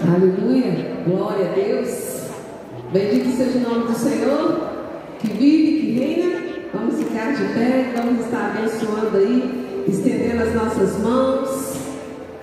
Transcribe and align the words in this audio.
Aleluia, 0.00 1.02
glória 1.04 1.50
a 1.50 1.54
Deus. 1.54 2.22
Bendito 2.92 3.36
seja 3.36 3.58
o 3.58 3.68
nome 3.68 3.88
do 3.88 3.98
Senhor, 3.98 4.70
que 5.18 5.26
vive, 5.26 5.80
que 5.80 5.98
reina. 5.98 6.38
Vamos 6.72 7.02
ficar 7.02 7.32
de 7.32 7.44
pé, 7.52 7.92
vamos 7.96 8.24
estar 8.24 8.54
abençoando 8.56 9.16
aí, 9.16 9.84
estendendo 9.88 10.44
as 10.44 10.54
nossas 10.54 10.98
mãos, 11.00 11.80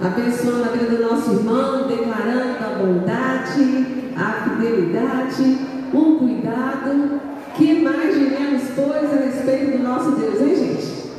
abençoando 0.01 0.65
a 0.65 0.67
vida 0.73 0.97
do 0.97 1.03
nosso 1.03 1.31
irmão, 1.31 1.87
declarando 1.87 2.57
a 2.59 2.77
bondade, 2.77 3.87
a 4.17 4.49
fidelidade, 4.49 5.57
o 5.93 6.17
cuidado. 6.17 7.21
Que 7.55 7.79
mais 7.79 8.13
diremos, 8.13 8.63
pois, 8.75 9.13
a 9.13 9.23
respeito 9.23 9.77
do 9.77 9.83
nosso 9.83 10.11
Deus, 10.11 10.41
hein, 10.41 10.55
gente? 10.57 11.09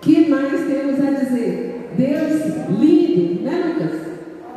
Que 0.00 0.30
mais 0.30 0.66
temos 0.66 0.98
a 0.98 1.10
dizer? 1.10 1.90
Deus 1.94 2.42
lindo, 2.80 3.42
né, 3.42 3.74
Lucas? 3.78 4.03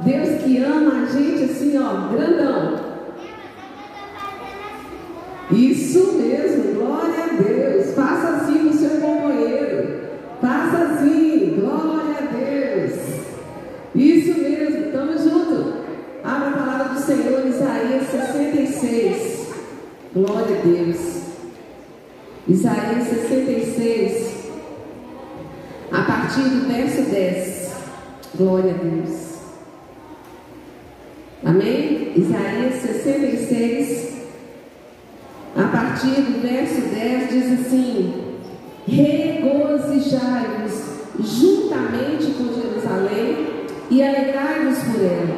Deus 0.01 0.41
que 0.43 0.57
ama 0.63 1.03
a 1.03 1.05
gente 1.05 1.43
assim, 1.45 1.77
ó, 1.77 2.09
grandão. 2.11 2.79
Isso 5.51 6.13
mesmo, 6.13 6.75
glória 6.75 7.23
a 7.23 7.41
Deus. 7.41 7.95
Faça 7.95 8.27
assim 8.29 8.59
com 8.59 8.69
o 8.69 8.73
seu 8.73 9.01
companheiro. 9.01 10.01
Faça 10.41 10.77
assim, 10.77 11.59
glória 11.59 12.15
a 12.17 12.35
Deus. 12.35 12.99
Isso 13.95 14.39
mesmo, 14.39 14.85
estamos 14.85 15.23
juntos. 15.23 15.73
Abra 16.23 16.49
a 16.49 16.53
palavra 16.53 16.93
do 16.93 16.99
Senhor, 16.99 17.47
Isaías 17.47 18.07
66. 18.07 19.47
Glória 20.13 20.59
a 20.59 20.65
Deus. 20.65 21.17
Isaías 22.47 23.07
66, 23.09 24.35
a 25.91 26.01
partir 26.03 26.43
do 26.43 26.67
verso 26.67 27.01
10. 27.11 27.71
Glória 28.35 28.71
a 28.71 28.77
Deus. 28.77 29.26
Amém? 31.47 32.11
Isaías 32.13 32.81
66, 32.81 34.17
a 35.55 35.63
partir 35.63 36.21
do 36.23 36.41
verso 36.41 36.81
10, 36.93 37.29
diz 37.29 37.61
assim: 37.61 38.35
Regozijai-vos 38.85 40.73
juntamente 41.17 42.33
com 42.33 42.53
Jerusalém 42.53 43.65
e 43.89 44.03
alegrai-vos 44.03 44.77
por 44.79 45.01
ela, 45.01 45.37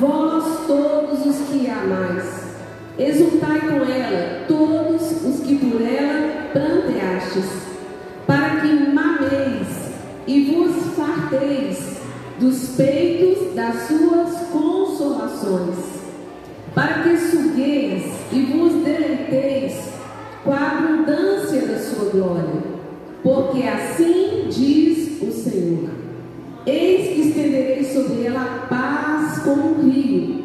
vós 0.00 0.66
todos 0.66 1.26
os 1.26 1.36
que 1.48 1.68
amais. 1.68 2.56
Exultai 2.98 3.60
com 3.60 3.84
ela, 3.84 4.46
todos 4.48 5.22
os 5.22 5.40
que 5.40 5.56
por 5.58 5.82
ela 5.82 6.48
planteastes, 6.50 7.50
para 8.26 8.56
que 8.62 8.72
mameis 8.90 9.68
e 10.26 10.50
vos 10.50 10.94
farteis 10.96 12.01
dos 12.38 12.70
peitos 12.76 13.54
das 13.54 13.86
suas 13.86 14.48
consolações, 14.48 15.76
para 16.74 17.02
que 17.02 17.16
sugueis 17.16 18.04
e 18.32 18.42
vos 18.42 18.82
deleiteis 18.82 19.92
com 20.44 20.52
a 20.52 20.78
abundância 20.78 21.62
da 21.62 21.78
sua 21.78 22.10
glória, 22.10 22.62
porque 23.22 23.62
assim 23.62 24.46
diz 24.48 25.22
o 25.22 25.30
Senhor: 25.30 25.90
Eis 26.66 27.14
que 27.14 27.28
estenderei 27.28 27.84
sobre 27.84 28.26
ela 28.26 28.42
a 28.42 28.66
paz 28.66 29.42
como 29.42 29.78
um 29.78 29.90
rio, 29.90 30.44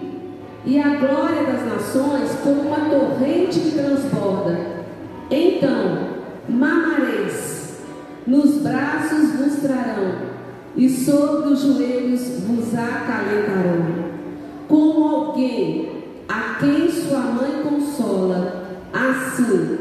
e 0.66 0.80
a 0.80 0.96
glória 0.96 1.44
das 1.44 1.66
nações 1.66 2.32
como 2.44 2.62
uma 2.62 2.90
torrente 2.90 3.60
que 3.60 3.72
transborda. 3.72 4.78
Então 5.32 6.08
mamareis, 6.50 7.80
nos 8.26 8.62
braços 8.62 9.32
vos 9.34 9.62
trarão 9.62 10.37
e 10.78 10.90
sobre 10.90 11.50
os 11.50 11.62
joelhos 11.62 12.22
vos 12.48 12.74
acalentarão. 12.74 14.08
Como 14.68 15.04
alguém 15.04 15.90
a 16.30 16.58
quem 16.60 16.90
sua 16.92 17.20
mãe 17.20 17.64
consola, 17.64 18.80
assim 18.94 19.78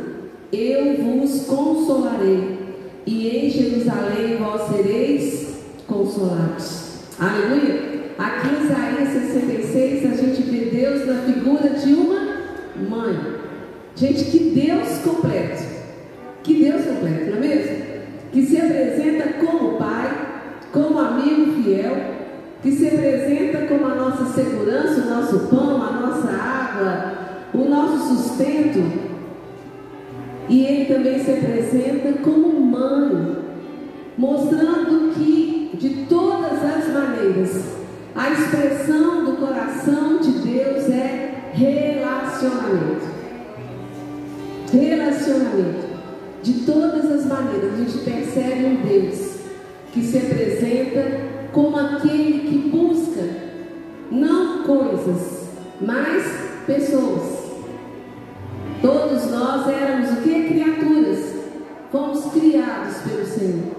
eu 0.52 0.96
vos 1.02 1.44
consolarei, 1.46 2.56
e 3.06 3.28
em 3.28 3.50
Jerusalém 3.50 4.38
vós 4.38 4.74
sereis 4.74 5.58
consolados. 5.86 7.00
Aleluia! 7.18 7.96
Aqui 8.18 8.48
em 8.48 8.64
Isaías 8.64 9.32
66 9.32 10.12
a 10.12 10.14
gente 10.16 10.42
vê 10.42 10.70
Deus 10.70 11.06
na 11.06 11.22
figura 11.22 11.68
de 11.70 11.92
uma 11.92 12.20
mãe. 12.88 13.16
Gente, 13.94 14.24
que 14.24 14.38
Deus 14.38 14.98
completo. 15.04 15.62
Que 16.42 16.54
Deus 16.54 16.84
completo, 16.84 17.30
não 17.30 17.36
é 17.36 17.40
mesmo? 17.40 17.76
Que 18.32 18.46
se 18.46 18.56
apresenta 18.56 19.34
como 19.44 19.78
Pai, 19.78 20.25
como 20.76 20.98
amigo 20.98 21.62
fiel, 21.62 21.96
que 22.62 22.70
se 22.70 22.86
apresenta 22.86 23.66
como 23.66 23.86
a 23.86 23.94
nossa 23.94 24.26
segurança, 24.26 25.00
o 25.00 25.08
nosso 25.08 25.38
pão, 25.48 25.82
a 25.82 25.92
nossa 25.92 26.28
água, 26.30 27.14
o 27.54 27.64
nosso 27.64 28.14
sustento. 28.14 28.82
E 30.50 30.64
ele 30.64 30.94
também 30.94 31.18
se 31.18 31.30
apresenta 31.30 32.20
como 32.22 32.60
mãe, 32.60 33.38
mostrando 34.18 35.14
que 35.14 35.70
de 35.74 36.04
todas 36.08 36.62
as 36.62 36.92
maneiras 36.92 37.76
a 38.14 38.30
expressão 38.30 39.24
do 39.24 39.36
coração 39.38 40.18
de 40.18 40.30
Deus 40.32 40.90
é 40.90 41.52
relacionamento. 41.54 43.06
Relacionamento. 44.72 45.86
De 46.42 46.52
todas 46.64 47.10
as 47.10 47.26
maneiras, 47.26 47.72
a 47.72 47.76
gente 47.76 47.98
percebe 47.98 48.64
um 48.66 48.76
Deus 48.86 49.25
que 49.92 50.02
se 50.02 50.18
apresenta 50.18 51.20
como 51.52 51.78
aquele 51.78 52.48
que 52.48 52.68
busca 52.68 53.22
não 54.10 54.62
coisas, 54.62 55.48
mas 55.80 56.24
pessoas. 56.66 57.46
Todos 58.82 59.30
nós 59.30 59.68
éramos 59.68 60.10
o 60.10 60.16
que? 60.22 60.48
Criaturas. 60.48 61.34
Fomos 61.90 62.26
criados 62.32 62.96
pelo 62.98 63.26
Senhor. 63.26 63.76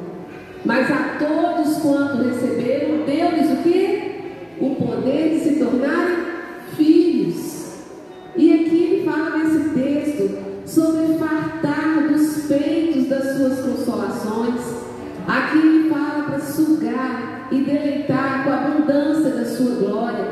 Mas 0.65 0.89
a 0.91 1.17
todos 1.19 1.77
quanto 1.77 2.23
receberam, 2.23 3.05
deu-lhes 3.05 3.51
o 3.51 3.63
que? 3.63 4.21
O 4.59 4.75
poder 4.75 5.29
de 5.29 5.39
se 5.39 5.55
tornarem 5.59 6.26
sua 19.57 19.75
glória, 19.75 20.25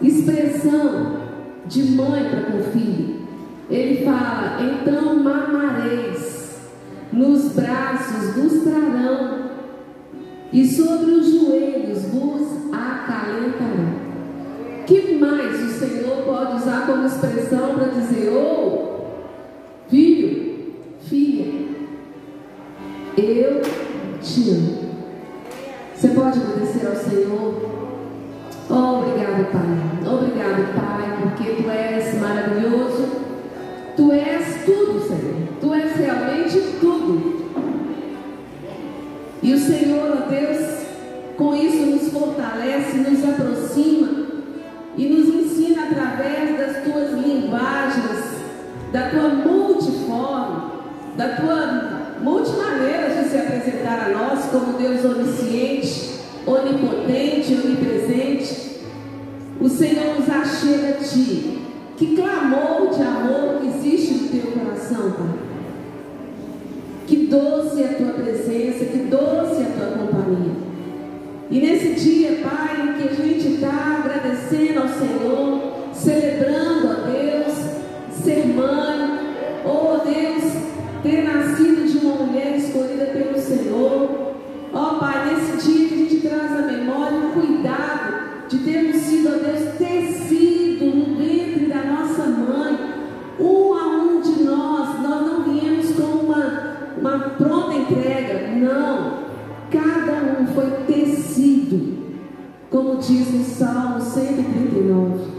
expressão 0.00 1.18
de 1.66 1.82
mãe 1.90 2.30
para 2.30 2.52
com 2.52 2.62
filho. 2.70 3.16
Ele 3.68 4.04
fala: 4.04 4.58
então 4.62 5.16
mamareis, 5.16 6.60
nos 7.12 7.52
braços 7.52 8.34
vos 8.34 8.62
trarão, 8.62 9.50
e 10.52 10.66
sobre 10.66 11.10
os 11.10 11.26
joelhos 11.26 12.04
vos 12.04 12.72
acalentarão. 12.72 13.98
Que 14.86 15.18
mais 15.18 15.62
o 15.62 15.68
Senhor 15.78 16.22
pode 16.24 16.56
usar 16.56 16.86
como 16.86 17.06
expressão 17.06 17.74
para 17.74 17.88
dizer: 17.88 18.30
oh, 18.32 18.57
diz 103.08 103.32
no 103.32 103.42
Salmo 103.42 104.00
139. 104.02 105.38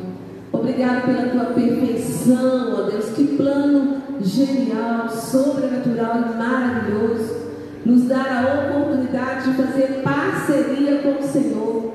Obrigado 0.52 1.06
pela 1.06 1.30
tua 1.30 1.54
perfeição, 1.54 2.74
ó 2.80 2.90
Deus. 2.90 3.10
Que 3.16 3.38
plano 3.38 4.02
genial, 4.22 5.08
sobrenatural 5.08 6.18
e 6.18 6.38
maravilhoso. 6.38 7.38
Nos 7.86 8.06
dar 8.06 8.26
a 8.28 8.78
oportunidade 8.78 9.52
de 9.52 9.58
fazer 9.58 10.02
parceria 10.04 11.00
com 11.04 11.24
o 11.24 11.28
Senhor, 11.28 11.94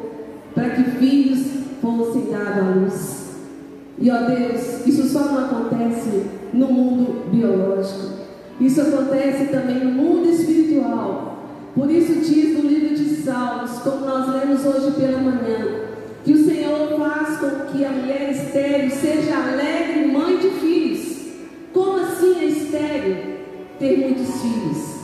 para 0.54 0.70
que 0.70 0.84
filhos 0.92 1.44
fossem 1.82 2.30
dados 2.30 2.58
à 2.58 2.70
luz. 2.70 3.24
E 3.98 4.10
ó 4.10 4.22
Deus, 4.22 4.86
isso 4.86 5.08
só 5.08 5.24
não 5.24 5.44
acontece 5.44 6.26
no 6.52 6.68
mundo 6.68 7.30
biológico. 7.32 8.14
Isso 8.60 8.80
acontece 8.80 9.46
também 9.46 9.84
no 9.84 9.90
mundo 9.90 10.28
espiritual. 10.28 11.42
Por 11.74 11.90
isso 11.90 12.14
diz 12.20 12.56
no 12.56 12.68
livro 12.70 12.93
Salmos, 13.24 13.78
como 13.78 14.04
nós 14.04 14.28
lemos 14.28 14.66
hoje 14.66 14.90
pela 15.00 15.18
manhã, 15.18 15.80
que 16.24 16.32
o 16.34 16.44
Senhor 16.44 16.98
faz 16.98 17.38
com 17.38 17.72
que 17.72 17.82
a 17.82 17.90
mulher 17.90 18.30
estéreo 18.30 18.90
seja 18.90 19.34
alegre 19.34 20.12
mãe 20.12 20.36
de 20.36 20.50
filhos. 20.50 21.28
Como 21.72 22.00
assim 22.00 22.38
é 22.38 22.44
estéreo? 22.44 23.36
Ter 23.78 23.98
muitos 23.98 24.42
filhos. 24.42 24.94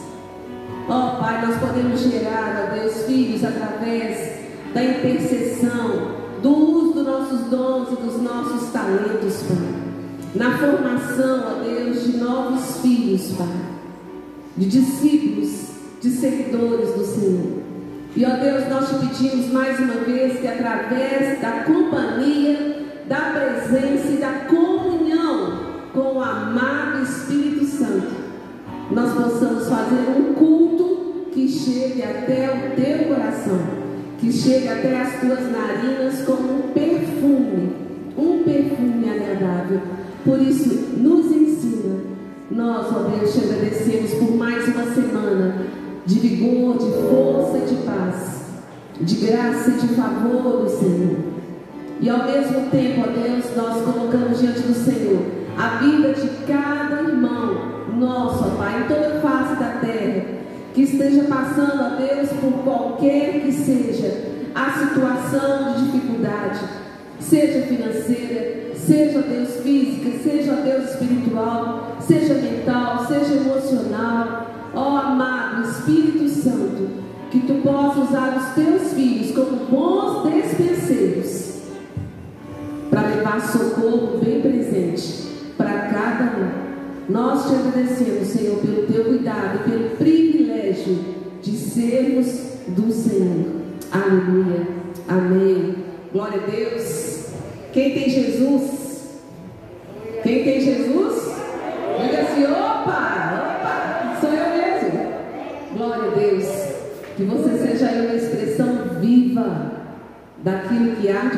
Ó 0.87 1.17
oh, 1.17 1.20
Pai, 1.22 1.46
nós 1.46 1.58
podemos 1.61 2.00
gerar, 2.00 2.69
ó 2.69 2.75
Deus, 2.75 3.05
filhos 3.05 3.43
através 3.43 4.40
da 4.75 4.84
intercessão, 4.84 6.20
do 6.43 6.50
uso 6.50 6.93
dos 6.93 7.06
nossos 7.06 7.40
dons 7.46 7.88
e 7.90 8.02
dos 8.02 8.20
nossos 8.20 8.70
talentos, 8.70 9.43
Pai. 9.49 9.81
Na 10.34 10.58
formação, 10.58 11.44
ó 11.46 11.64
Deus, 11.64 12.05
de 12.05 12.19
novos 12.19 12.82
filhos, 12.82 13.32
Pai. 13.32 13.46
De 14.58 14.67
discípulos, 14.67 15.69
de 16.02 16.11
seguidores 16.11 16.94
do 16.94 17.05
Senhor. 17.05 17.59
E 18.16 18.24
ó 18.24 18.30
Deus, 18.30 18.68
nós 18.68 18.88
te 18.88 19.06
pedimos 19.06 19.52
mais 19.52 19.78
uma 19.78 19.94
vez 20.04 20.40
que 20.40 20.48
através 20.48 21.40
da 21.40 21.62
companhia, 21.62 22.84
da 23.08 23.16
presença 23.16 24.08
e 24.08 24.16
da 24.16 24.46
comunhão 24.48 25.60
com 25.94 26.16
o 26.16 26.20
amado 26.20 27.04
Espírito 27.04 27.64
Santo, 27.66 28.10
nós 28.90 29.12
possamos 29.12 29.68
fazer 29.68 30.10
um 30.10 30.34
culto 30.34 31.28
que 31.32 31.48
chegue 31.48 32.02
até 32.02 32.50
o 32.50 32.74
teu 32.74 33.14
coração, 33.14 33.60
que 34.18 34.32
chegue 34.32 34.68
até 34.68 35.00
as 35.00 35.20
tuas 35.20 35.52
narinas 35.52 36.24
como 36.26 36.52
um 36.52 36.72
perfume, 36.72 37.76
um 38.18 38.42
perfume 38.42 39.08
agradável. 39.08 39.80
Por 40.24 40.40
isso, 40.40 40.68
nos 40.96 41.26
ensina. 41.26 42.00
Nós, 42.50 42.86
ó 42.92 43.04
Deus, 43.04 43.32
te 43.32 43.44
agradecemos 43.44 44.14
por 44.14 44.36
mais 44.36 44.66
uma 44.66 44.84
semana 44.92 45.80
de 46.10 46.18
vigor, 46.18 46.76
de 46.76 46.90
força 47.08 47.58
e 47.58 47.72
de 47.72 47.82
paz, 47.82 48.40
de 49.00 49.14
graça 49.26 49.70
e 49.70 49.74
de 49.74 49.94
favor 49.94 50.64
do 50.64 50.68
Senhor. 50.68 51.16
E 52.00 52.10
ao 52.10 52.24
mesmo 52.24 52.68
tempo, 52.70 53.02
ó 53.02 53.12
Deus, 53.12 53.44
nós 53.56 53.84
colocamos 53.84 54.40
diante 54.40 54.60
do 54.60 54.74
Senhor 54.74 55.20
a 55.56 55.76
vida 55.76 56.12
de 56.14 56.28
cada 56.46 57.02
irmão 57.02 57.54
nosso, 57.96 58.44
ó 58.44 58.56
Pai, 58.56 58.82
em 58.82 58.88
toda 58.88 59.18
a 59.18 59.20
face 59.20 59.60
da 59.60 59.78
terra, 59.80 60.24
que 60.74 60.82
esteja 60.82 61.24
passando, 61.24 61.80
ó 61.80 61.96
Deus, 61.96 62.30
por 62.40 62.64
qualquer 62.64 63.42
que 63.42 63.52
seja 63.52 64.30
a 64.52 64.72
situação 64.72 65.74
de 65.74 65.92
dificuldade, 65.92 66.60
seja 67.20 67.66
financeira, 67.66 68.74
seja, 68.74 69.20
Deus, 69.20 69.60
física, 69.62 70.10
seja, 70.24 70.54
Deus, 70.54 70.90
espiritual, 70.90 71.98
seja 72.00 72.34
mental, 72.34 73.06
seja 73.06 73.34
emocional, 73.34 74.59
ó 74.75 74.96
amado 74.96 75.69
Espírito 75.69 76.28
Santo, 76.28 76.88
que 77.31 77.40
tu 77.40 77.55
possa 77.62 78.00
usar 78.00 78.37
os 78.37 78.55
teus 78.55 78.93
filhos 78.93 79.32
como 79.32 79.67
bons 79.67 80.31
despenseiros 80.31 81.50
para 82.90 83.08
levar 83.08 83.40
socorro 83.40 84.19
bem 84.19 84.40
presente 84.40 85.28
para 85.56 85.72
cada 85.88 86.25
um. 86.38 87.12
Nós 87.12 87.49
te 87.49 87.55
agradecemos, 87.55 88.28
Senhor, 88.28 88.58
pelo 88.58 88.87
teu 88.87 89.05
cuidado 89.05 89.64
pelo 89.64 89.96
privilégio 89.96 90.99
de 91.43 91.56
sermos 91.56 92.26
do 92.69 92.93
Senhor. 92.93 93.46
Aleluia. 93.90 94.67
Amém. 95.08 95.75
Glória 96.12 96.40
a 96.40 96.50
Deus. 96.50 97.31
Quem 97.72 97.94
tem 97.94 98.11
Jesus? 98.11 99.19
Quem 100.22 100.44
tem 100.44 100.61
Jesus? 100.61 101.34
Diga 102.02 102.22
assim, 102.22 102.44
opa, 102.44 103.34
opa, 103.34 104.19
sou 104.20 104.31
eu 104.31 104.50
mesmo. 104.56 105.08
Glória 105.76 106.11
a 106.11 106.14
Deus. 106.14 106.46
Que 107.17 107.25
você 107.25 107.58
seja 107.58 107.88
aí 107.88 108.06
uma 108.06 108.14
expressão 108.14 109.00
viva 109.00 109.72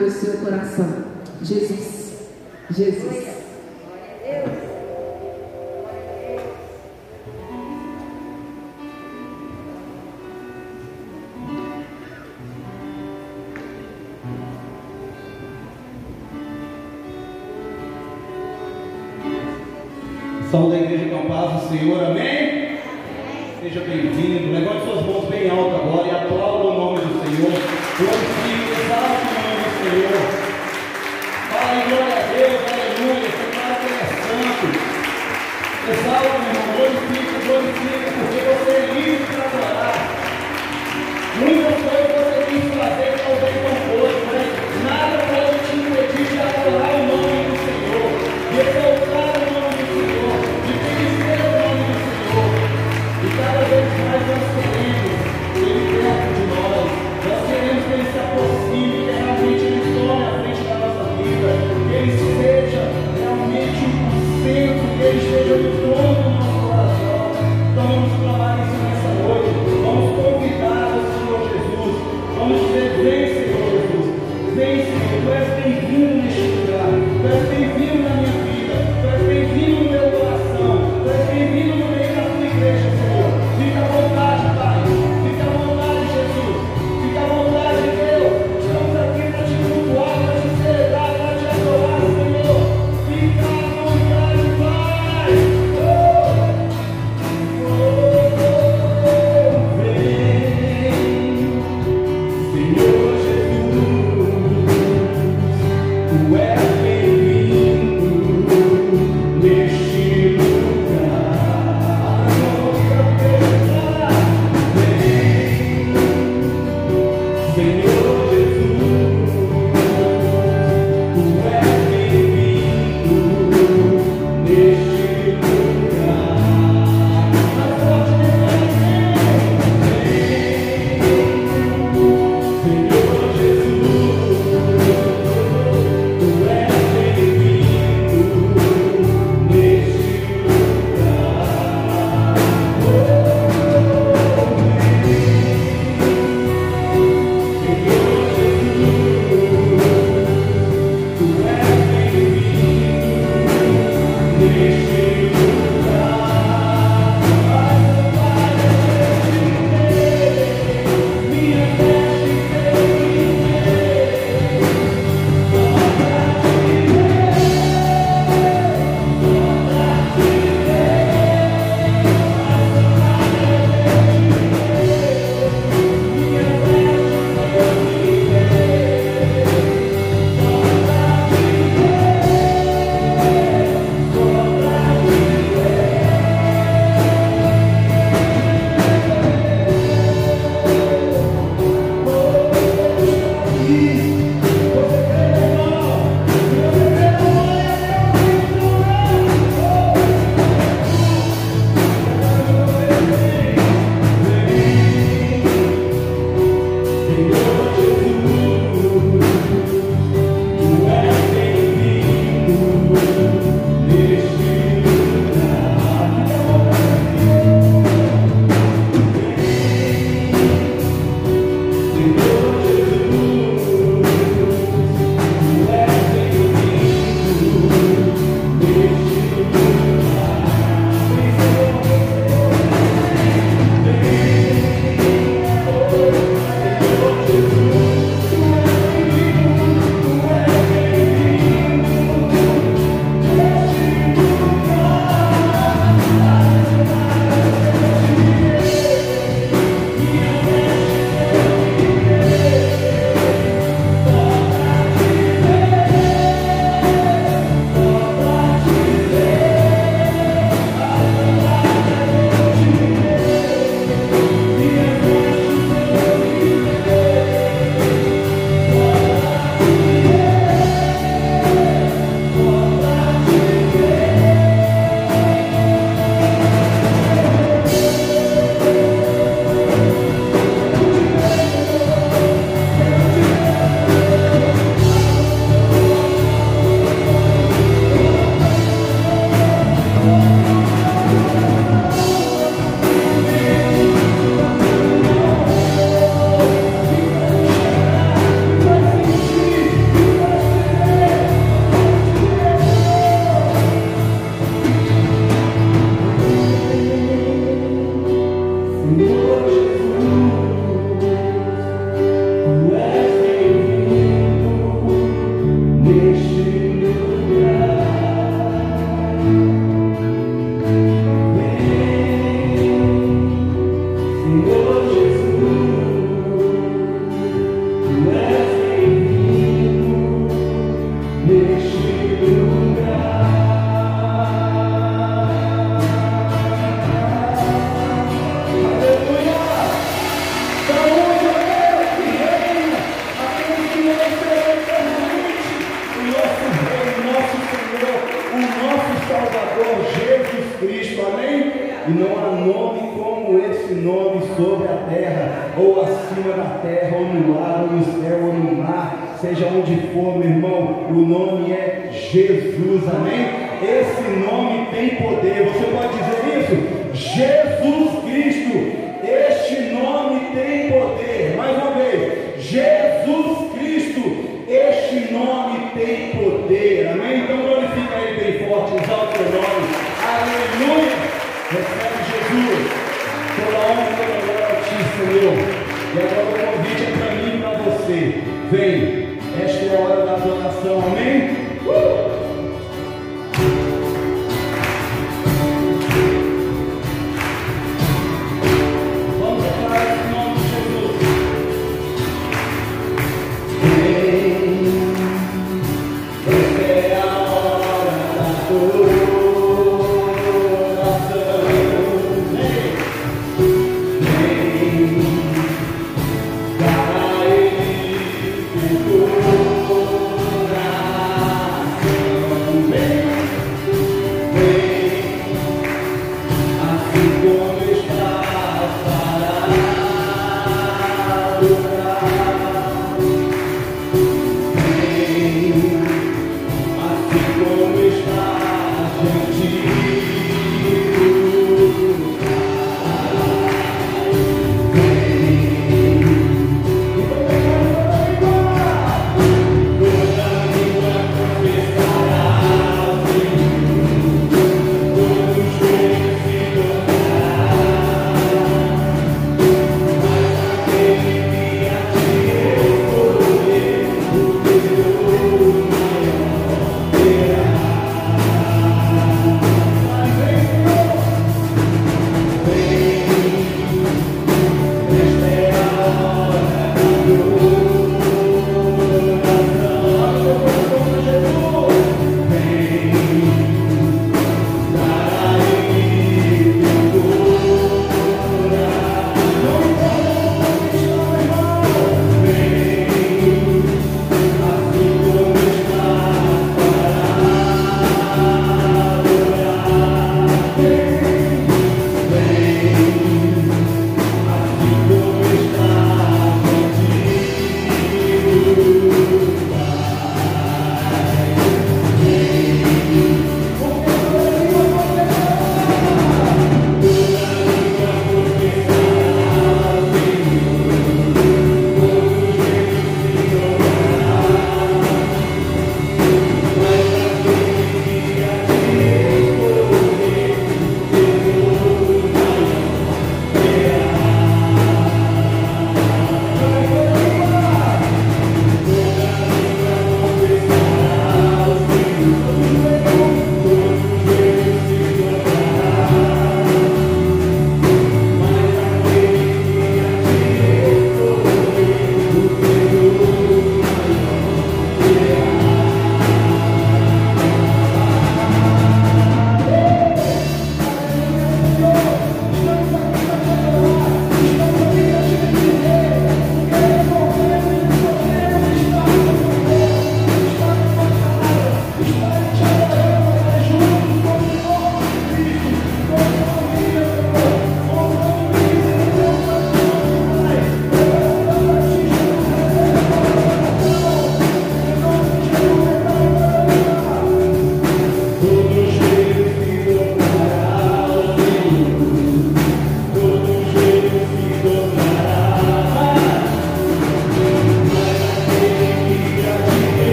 no 0.00 0.10
seu 0.10 0.32
coração. 0.34 1.04
Jesus. 1.42 1.79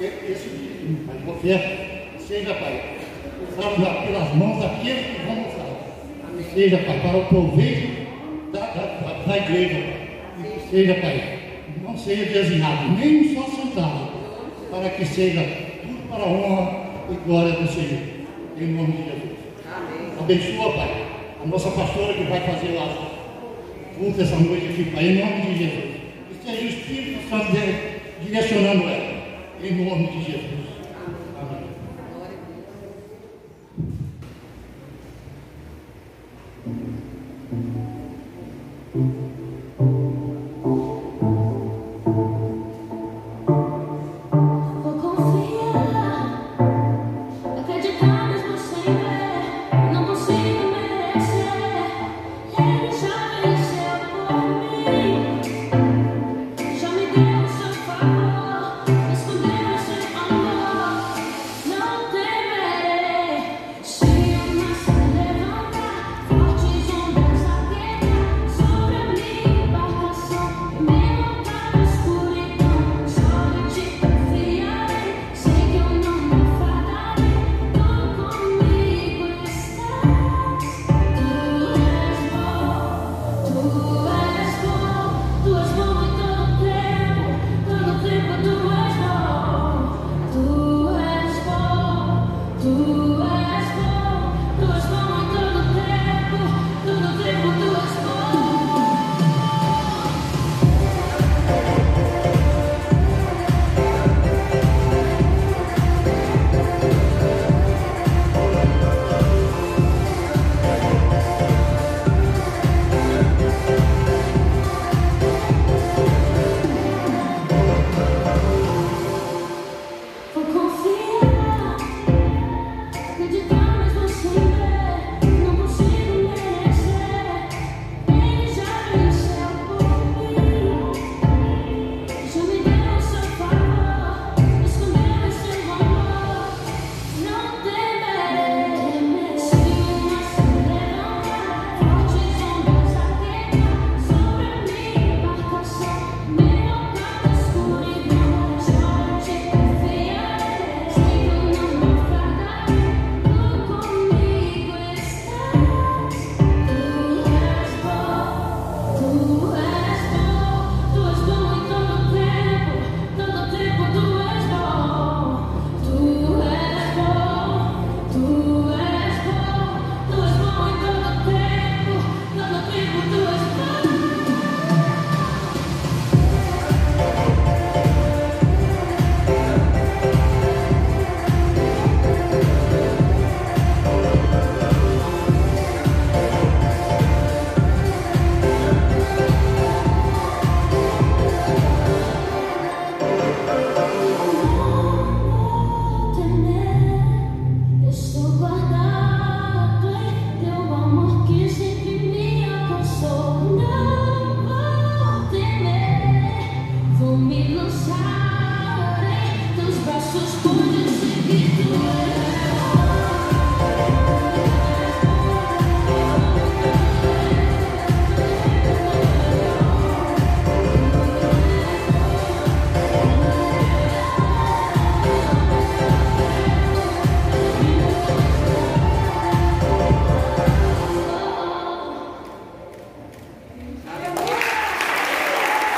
Esse 0.00 0.48
Pai, 1.06 1.16
de 1.16 1.30
oferta, 1.30 2.20
seja, 2.20 2.54
Pai, 2.54 2.98
usado 3.50 4.06
pelas 4.06 4.34
mãos 4.34 4.62
daqueles 4.62 5.06
que 5.06 5.22
vão 5.26 5.40
usar. 5.40 6.54
Seja, 6.54 6.78
Pai, 6.78 7.00
para 7.00 7.18
o 7.18 7.24
proveito 7.24 8.06
da, 8.52 8.60
da, 8.60 9.24
da 9.26 9.36
igreja, 9.36 9.74
Pai. 9.74 10.08
E 10.38 10.60
que 10.60 10.70
seja, 10.70 10.94
Pai, 10.94 11.38
não 11.82 11.98
seja 11.98 12.26
designado 12.26 12.92
nem 12.92 13.22
um 13.22 13.34
só 13.34 13.42
centavo 13.50 14.10
para 14.70 14.88
que 14.90 15.04
seja 15.04 15.42
tudo 15.82 16.08
para 16.08 16.22
a 16.22 16.28
honra 16.28 16.86
e 17.10 17.14
glória 17.26 17.52
do 17.52 17.66
Senhor. 17.66 18.00
Em 18.56 18.66
nome 18.66 18.92
de 18.92 18.98
Jesus. 18.98 19.38
Amém. 19.66 20.12
Abençoa, 20.20 20.72
Pai, 20.74 21.06
a 21.42 21.46
nossa 21.46 21.70
pastora 21.72 22.14
que 22.14 22.22
vai 22.24 22.40
fazer 22.40 22.74
lá 22.74 23.18
culto 23.98 24.22
essa 24.22 24.36
noite 24.36 24.66
aqui, 24.66 24.84
Pai, 24.94 25.04
em 25.04 25.18
nome 25.18 25.42
de 25.42 25.58
Jesus. 25.58 25.84
Que 26.28 26.50
seja 26.50 26.62
o 26.62 26.68
Espírito 26.68 27.28
Santo 27.28 27.52
direcionando 28.22 28.84
ela. 28.84 29.17
Em 29.60 29.74
nome 29.74 30.06
de 30.06 30.30
Jesus. 30.30 30.67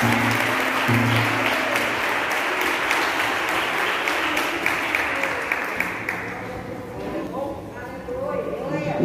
Em 0.03 0.07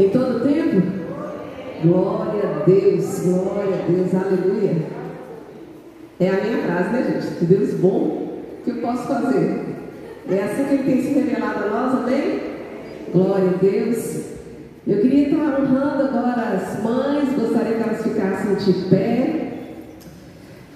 todo 0.10 0.40
tempo? 0.40 0.82
Glória 1.84 2.44
a 2.44 2.64
Deus, 2.66 3.20
glória 3.20 3.76
a 3.76 3.92
Deus, 3.92 4.16
aleluia. 4.16 4.76
É 6.18 6.30
a 6.30 6.42
minha 6.42 6.58
frase, 6.60 6.90
né, 6.92 7.22
gente? 7.22 7.36
Que 7.40 7.46
Deus 7.46 7.74
bom 7.74 8.40
que 8.64 8.72
eu 8.72 8.76
posso 8.78 9.06
fazer. 9.06 9.66
É 10.30 10.44
assim 10.44 10.64
que 10.64 10.74
Ele 10.76 10.84
tem 10.84 11.02
se 11.02 11.20
revelado 11.20 11.66
a 11.66 11.68
nós, 11.68 11.96
amém? 11.96 12.40
Glória 13.12 13.50
a 13.50 13.58
Deus. 13.58 14.24
Eu 14.88 15.02
queria 15.02 15.28
estar 15.28 15.60
honrando 15.60 16.04
agora 16.04 16.54
as 16.54 16.82
mães, 16.82 17.34
gostaria 17.38 17.74
que 17.74 17.84
elas 17.84 18.02
ficassem 18.02 18.56
de 18.56 18.90
pé. 18.90 19.15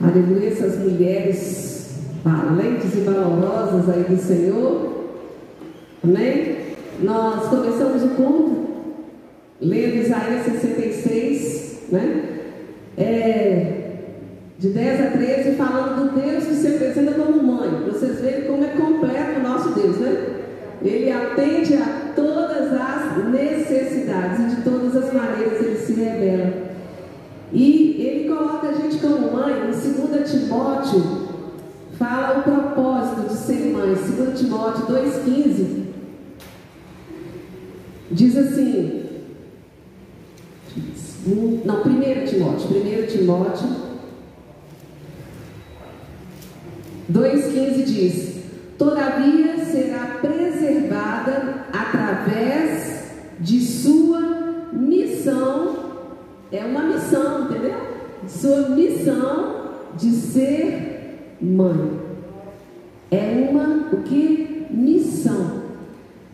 Aleluia, 0.09 0.47
essas 0.47 0.75
mulheres 0.79 1.99
valentes 2.23 2.95
e 2.95 3.01
valorosas 3.01 3.87
aí 3.89 4.03
do 4.05 4.17
Senhor. 4.17 5.05
Amém? 6.03 6.57
Nós 7.03 7.47
começamos 7.47 8.03
o 8.03 8.09
culto 8.15 8.69
lendo 9.61 9.97
Isaías 9.97 10.45
66, 10.45 11.81
né? 11.91 12.23
É, 12.97 13.73
de 14.57 14.69
10 14.69 14.99
a 14.99 15.11
13, 15.11 15.51
falando 15.51 16.09
do 16.09 16.19
Deus 16.19 16.43
que 16.43 16.55
se 16.55 16.67
apresenta 16.69 17.11
como 17.11 17.43
mãe. 17.43 17.69
Vocês 17.91 18.19
verem 18.19 18.47
como 18.47 18.63
é 18.63 18.69
completo 18.69 19.39
o 19.39 19.43
nosso 19.43 19.75
Deus, 19.75 19.97
né? 19.97 20.25
Ele 20.81 21.11
atende 21.11 21.75
a 21.75 22.13
todas 22.15 22.73
as 22.73 23.29
necessidades 23.29 24.39
e 24.39 24.55
de 24.55 24.61
todas 24.63 24.95
as 24.95 25.13
maneiras 25.13 25.61
ele 25.61 25.77
se 25.77 25.93
revela. 25.93 26.51
E 27.53 27.88
como 28.97 29.31
mãe, 29.31 29.53
em 29.53 29.71
2 29.71 30.31
Timóteo, 30.31 31.29
fala 31.97 32.39
o 32.39 32.43
propósito 32.43 33.29
de 33.29 33.35
ser 33.35 33.73
mãe. 33.73 33.93
2 33.93 34.39
Timóteo 34.39 34.85
2,15 34.87 35.85
diz 38.11 38.35
assim: 38.37 38.99
não, 41.65 41.81
1 41.81 42.25
Timóteo, 42.25 42.69
1 42.69 43.07
Timóteo 43.07 43.89
2,15 47.11 47.83
diz: 47.83 48.43
Todavia 48.77 49.57
será 49.65 50.19
preservada 50.21 51.65
através 51.73 53.09
de 53.39 53.59
sua 53.61 54.69
missão, 54.71 55.75
é 56.51 56.63
uma 56.63 56.83
missão, 56.83 57.45
entendeu? 57.45 57.98
Sua 58.27 58.69
missão 58.69 59.55
de 59.97 60.11
ser 60.11 61.35
mãe. 61.41 61.99
É 63.11 63.49
uma 63.49 63.89
o 63.91 64.03
que? 64.03 64.67
Missão. 64.69 65.59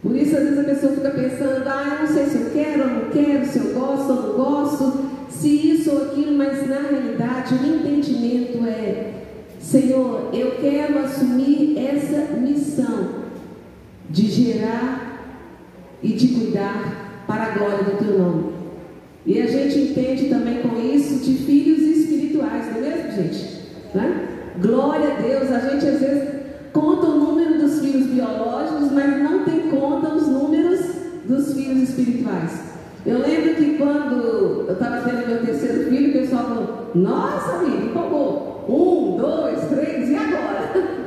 Por 0.01 0.15
isso, 0.15 0.35
às 0.35 0.43
vezes 0.43 0.59
a 0.59 0.63
pessoa 0.63 0.93
fica 0.93 1.09
pensando, 1.11 1.67
ah, 1.67 1.97
eu 1.99 2.07
não 2.07 2.13
sei 2.13 2.25
se 2.25 2.37
eu 2.37 2.51
quero 2.51 2.83
ou 2.83 2.89
não 2.89 3.09
quero, 3.09 3.45
se 3.45 3.57
eu 3.57 3.73
gosto 3.73 4.09
ou 4.11 4.21
não 4.21 4.33
gosto, 4.33 5.05
se 5.29 5.71
isso 5.71 5.91
ou 5.91 6.03
aquilo, 6.03 6.37
mas 6.37 6.67
na 6.67 6.79
realidade 6.79 7.55
o 7.55 7.65
entendimento 7.65 8.65
é, 8.65 9.13
Senhor, 9.59 10.29
eu 10.31 10.51
quero 10.61 10.99
assumir 10.99 11.77
essa 11.77 12.35
missão 12.35 13.25
de 14.09 14.27
gerar 14.27 15.05
e 16.03 16.13
de 16.13 16.27
cuidar 16.27 17.23
para 17.25 17.43
a 17.43 17.49
glória 17.57 17.83
do 17.83 17.97
teu 17.97 18.19
nome. 18.19 18.54
E 19.25 19.41
a 19.41 19.47
gente 19.47 19.79
entende 19.79 20.29
também 20.29 20.61
com 20.61 20.79
isso 20.79 21.23
de 21.23 21.35
filhos 21.35 21.79
espirituais, 21.79 22.65
não 22.67 22.77
é 22.77 22.81
mesmo, 22.81 23.11
gente? 23.11 23.59
Né? 23.93 24.27
Glória 24.61 25.13
a 25.13 25.21
Deus, 25.21 25.51
a 25.51 25.59
gente 25.59 25.85
às 25.87 25.99
vezes 25.99 26.29
conta 26.71 27.07
o 27.07 27.19
número 27.19 27.59
dos 27.59 27.79
filhos 27.79 28.07
biológicos, 28.07 28.91
mas 28.91 29.17
não 29.21 29.43
tem 29.43 29.69
conta 29.69 30.13
os 30.13 30.27
números 30.27 30.79
dos 31.25 31.53
filhos 31.53 31.89
espirituais. 31.89 32.75
Eu 33.05 33.19
lembro 33.19 33.55
que 33.55 33.77
quando 33.77 34.65
eu 34.67 34.73
estava 34.73 35.07
tendo 35.07 35.27
meu 35.27 35.45
terceiro 35.45 35.89
filho, 35.89 36.09
o 36.09 36.13
pessoal 36.13 36.43
falou: 36.45 36.91
Nossa, 36.95 37.57
amigo, 37.57 37.85
empolgou. 37.85 38.65
Um, 38.67 39.17
dois, 39.17 39.59
três, 39.69 40.09
e 40.09 40.15
agora? 40.15 40.71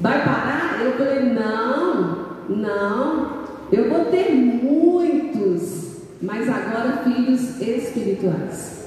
Vai 0.00 0.24
parar? 0.24 0.80
Eu 0.84 0.92
falei: 0.92 1.32
Não, 1.32 2.26
não. 2.48 3.42
Eu 3.70 3.88
vou 3.88 4.06
ter 4.06 4.32
muitos, 4.32 5.81
mas 6.22 6.48
agora 6.48 7.02
filhos 7.04 7.60
espirituais. 7.60 8.82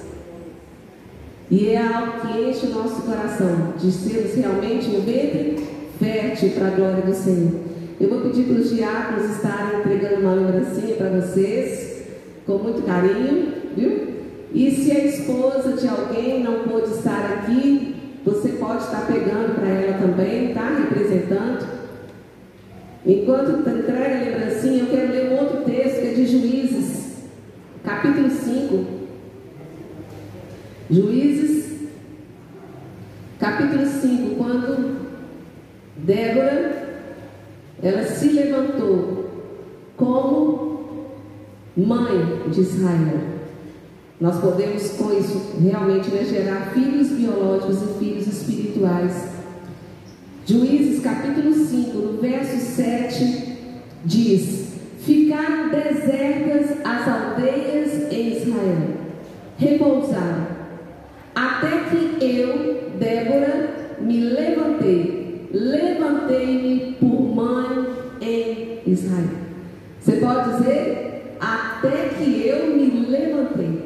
E 1.52 1.69
é 1.69 1.78
algo 1.78 2.21
que 2.21 2.41
enche 2.41 2.67
o 2.67 2.69
nosso 2.69 3.02
coração, 3.02 3.74
de 3.78 3.91
sermos 3.91 4.34
realmente 4.34 4.89
um 4.89 5.02
ventre 5.02 5.67
fértil 6.00 6.52
para 6.52 6.67
a 6.67 6.71
glória 6.71 7.02
do 7.04 7.13
Senhor. 7.13 7.52
Eu 8.00 8.10
vou 8.10 8.21
pedir 8.21 8.45
para 8.45 8.56
os 8.56 8.69
diáconos 8.69 9.36
estarem 9.36 9.80
entregando 9.80 10.21
uma 10.21 10.34
lembrancinha 10.34 10.95
para 10.95 11.10
vocês, 11.10 12.04
com 12.45 12.58
muito 12.58 12.84
carinho, 12.84 13.54
viu? 13.76 14.15
E 14.54 14.71
se 14.71 14.91
a 14.91 15.06
esposa 15.06 15.74
de 15.74 15.88
alguém 15.88 16.41
não 16.41 16.63
pôde 16.63 16.91
estar 16.91 17.43
aqui, 17.43 17.95
você 18.26 18.50
pode 18.54 18.84
estar 18.84 19.06
pegando 19.06 19.56
para 19.56 19.67
ela 19.67 19.98
também, 20.00 20.54
tá? 20.54 20.88
Representando. 20.89 21.67
Enquanto 23.06 23.69
entrega 23.69 24.15
a 24.15 24.24
lembrancinha, 24.24 24.80
eu 24.80 24.88
quero 24.88 25.12
ler 25.12 25.32
um 25.32 25.38
outro 25.38 25.58
texto 25.71 26.02
que 26.02 26.08
é 26.08 26.13
de 26.13 26.26
Juízes, 26.26 27.04
capítulo 27.86 28.30
5. 28.30 28.86
Juízes, 30.89 31.88
capítulo 33.39 33.86
5, 33.86 34.36
quando 34.36 35.06
Débora, 35.98 37.04
ela 37.82 38.04
se 38.04 38.30
levantou 38.30 39.30
como 39.95 41.10
mãe 41.78 42.50
de 42.52 42.62
Israel. 42.62 43.36
Nós 44.19 44.39
podemos 44.39 44.89
com 44.91 45.12
isso 45.12 45.58
realmente 45.62 46.10
né, 46.10 46.24
gerar 46.24 46.71
filhos 46.74 47.10
biológicos 47.10 47.82
e 47.82 48.00
filhos 48.00 48.28
espirituais. 48.28 49.30
Juízes 50.45 51.02
capítulo 51.02 51.54
5, 51.54 51.98
no 51.98 52.21
verso 52.21 52.58
7, 52.58 53.58
diz: 54.06 54.64
Ficaram 55.05 55.69
desertas 55.69 56.77
as 56.83 57.07
aldeias 57.07 58.11
em 58.11 58.37
Israel, 58.37 58.87
repousaram, 59.57 60.47
até 61.35 61.83
que 61.89 62.25
eu, 62.25 62.89
Débora, 62.97 63.97
me 64.01 64.19
levantei 64.19 65.25
levantei-me 65.55 66.97
por 66.99 67.35
mãe 67.35 67.85
em 68.21 68.81
Israel. 68.85 69.29
Você 69.99 70.17
pode 70.17 70.57
dizer, 70.57 71.35
até 71.39 72.09
que 72.17 72.47
eu 72.47 72.75
me 72.75 73.07
levantei. 73.07 73.79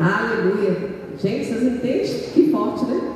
Aleluia. 0.00 0.76
Gente, 1.20 1.46
vocês 1.46 1.62
entendem? 1.62 2.04
Que 2.34 2.50
forte, 2.50 2.84
né? 2.84 3.14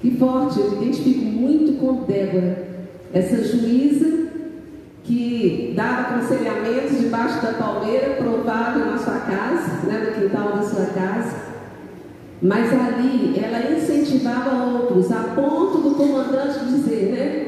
Que 0.00 0.10
forte. 0.12 0.60
Eu 0.60 0.72
identifico 0.82 1.24
muito 1.24 1.78
com 1.78 2.04
Débora, 2.04 2.66
essa 3.12 3.42
juíza 3.42 4.28
que 5.06 5.72
dava 5.76 6.16
aconselhamentos 6.16 6.98
debaixo 6.98 7.40
da 7.40 7.52
palmeira, 7.52 8.16
provável 8.16 8.86
na 8.86 8.98
sua 8.98 9.20
casa, 9.20 9.86
né, 9.86 10.10
no 10.10 10.20
quintal 10.20 10.56
da 10.56 10.62
sua 10.62 10.86
casa. 10.86 11.46
Mas 12.42 12.72
ali 12.72 13.38
ela 13.38 13.72
incentivava 13.72 14.64
outros, 14.64 15.10
a 15.12 15.32
ponto 15.34 15.78
do 15.78 15.94
comandante 15.94 16.64
dizer, 16.66 17.12
né? 17.12 17.46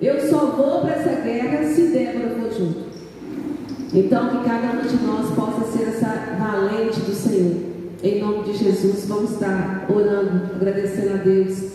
Eu 0.00 0.20
só 0.28 0.46
vou 0.46 0.82
para 0.82 0.96
essa 0.96 1.22
guerra 1.22 1.64
se 1.66 1.86
Débora 1.86 2.36
for 2.38 2.52
junto. 2.52 2.84
Então 3.92 4.28
que 4.28 4.44
cada 4.44 4.78
um 4.78 4.82
de 4.82 5.04
nós 5.04 5.34
possa 5.34 5.72
ser 5.72 5.88
essa 5.88 6.36
valente 6.38 7.00
do 7.00 7.14
Senhor. 7.14 7.56
Em 8.02 8.20
nome 8.20 8.44
de 8.44 8.52
Jesus, 8.52 9.06
vamos 9.08 9.32
estar 9.32 9.86
orando, 9.88 10.54
agradecendo 10.56 11.14
a 11.14 11.16
Deus. 11.16 11.72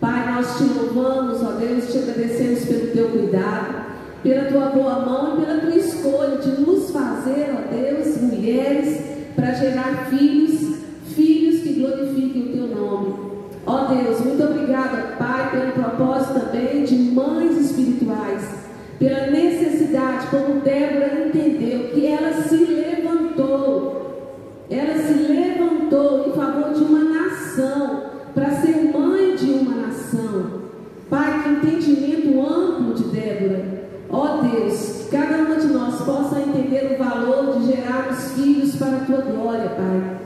Pai, 0.00 0.32
nós 0.32 0.56
te 0.56 0.64
louvamos, 0.64 1.42
ó 1.42 1.52
Deus, 1.52 1.92
te 1.92 1.98
agradecemos 1.98 2.64
pelo 2.64 2.92
teu 2.92 3.08
cuidado, 3.08 3.85
pela 4.28 4.50
tua 4.50 4.66
boa 4.70 4.98
mão 5.00 5.34
e 5.34 5.44
pela 5.44 5.60
tua 5.60 5.76
escolha 5.76 6.38
de 6.38 6.60
nos 6.60 6.90
fazer, 6.90 7.54
ó 7.54 7.74
Deus, 7.74 8.20
mulheres, 8.20 9.00
para 9.34 9.52
gerar 9.52 10.08
filhos 10.10 10.56
glorifiquem 11.76 12.42
o 12.42 12.52
teu 12.52 12.66
nome. 12.68 13.14
Ó 13.66 13.84
Deus, 13.86 14.20
muito 14.20 14.42
obrigada, 14.42 15.16
Pai, 15.18 15.50
pelo 15.50 15.72
propósito 15.72 16.40
também 16.40 16.84
de 16.84 16.94
mães 16.94 17.58
espirituais, 17.58 18.42
pela 18.98 19.26
necessidade, 19.26 20.26
como 20.28 20.60
Débora 20.60 21.26
entendeu, 21.26 21.90
que 21.90 22.06
ela 22.06 22.32
se 22.42 22.56
levantou, 22.56 24.16
ela 24.70 24.94
se 24.98 25.12
levantou 25.12 26.28
em 26.28 26.32
favor 26.32 26.72
de 26.72 26.82
uma 26.82 27.04
nação, 27.04 28.02
para 28.34 28.50
ser 28.50 28.92
mãe 28.92 29.34
de 29.34 29.50
uma 29.50 29.86
nação. 29.86 30.66
Pai, 31.08 31.42
que 31.42 31.68
entendimento 31.68 32.40
amplo 32.40 32.94
de 32.94 33.04
Débora. 33.04 33.75
Ó 34.10 34.42
Deus, 34.42 35.08
que 35.08 35.16
cada 35.16 35.42
uma 35.42 35.56
de 35.56 35.66
nós 35.68 36.00
possa 36.02 36.40
entender 36.40 36.94
o 36.94 37.04
valor 37.04 37.58
de 37.58 37.66
gerarmos 37.66 38.32
filhos 38.32 38.76
para 38.76 38.96
a 38.96 39.00
tua 39.00 39.20
glória, 39.22 39.70
Pai. 39.70 40.16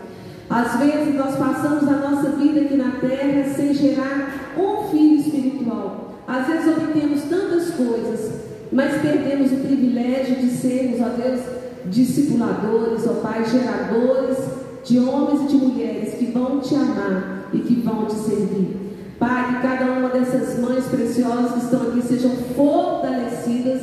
Às 0.50 0.80
vezes 0.80 1.14
nós 1.14 1.36
passamos 1.36 1.88
a 1.88 2.10
nossa 2.10 2.30
vida 2.30 2.60
aqui 2.62 2.74
na 2.74 2.92
terra 3.00 3.44
sem 3.54 3.72
gerar 3.72 4.52
um 4.58 4.88
filho 4.88 5.20
espiritual. 5.20 6.14
Às 6.26 6.46
vezes 6.46 6.76
obtemos 6.76 7.22
tantas 7.22 7.70
coisas, 7.70 8.32
mas 8.72 9.00
perdemos 9.00 9.52
o 9.52 9.56
privilégio 9.56 10.36
de 10.36 10.50
sermos, 10.50 11.00
ó 11.00 11.08
Deus, 11.10 11.40
discipuladores, 11.86 13.06
ó 13.06 13.14
Pai, 13.14 13.44
geradores 13.44 14.38
de 14.84 14.98
homens 14.98 15.42
e 15.42 15.46
de 15.46 15.56
mulheres 15.56 16.14
que 16.14 16.26
vão 16.26 16.60
te 16.60 16.74
amar 16.74 17.48
e 17.52 17.58
que 17.58 17.74
vão 17.80 18.06
te 18.06 18.14
servir. 18.14 18.89
Pai, 19.20 19.48
que 19.48 19.68
cada 19.68 19.92
uma 19.92 20.08
dessas 20.08 20.58
mães 20.58 20.86
preciosas 20.86 21.52
que 21.52 21.58
estão 21.58 21.82
aqui 21.82 22.00
sejam 22.00 22.30
fortalecidas 22.56 23.82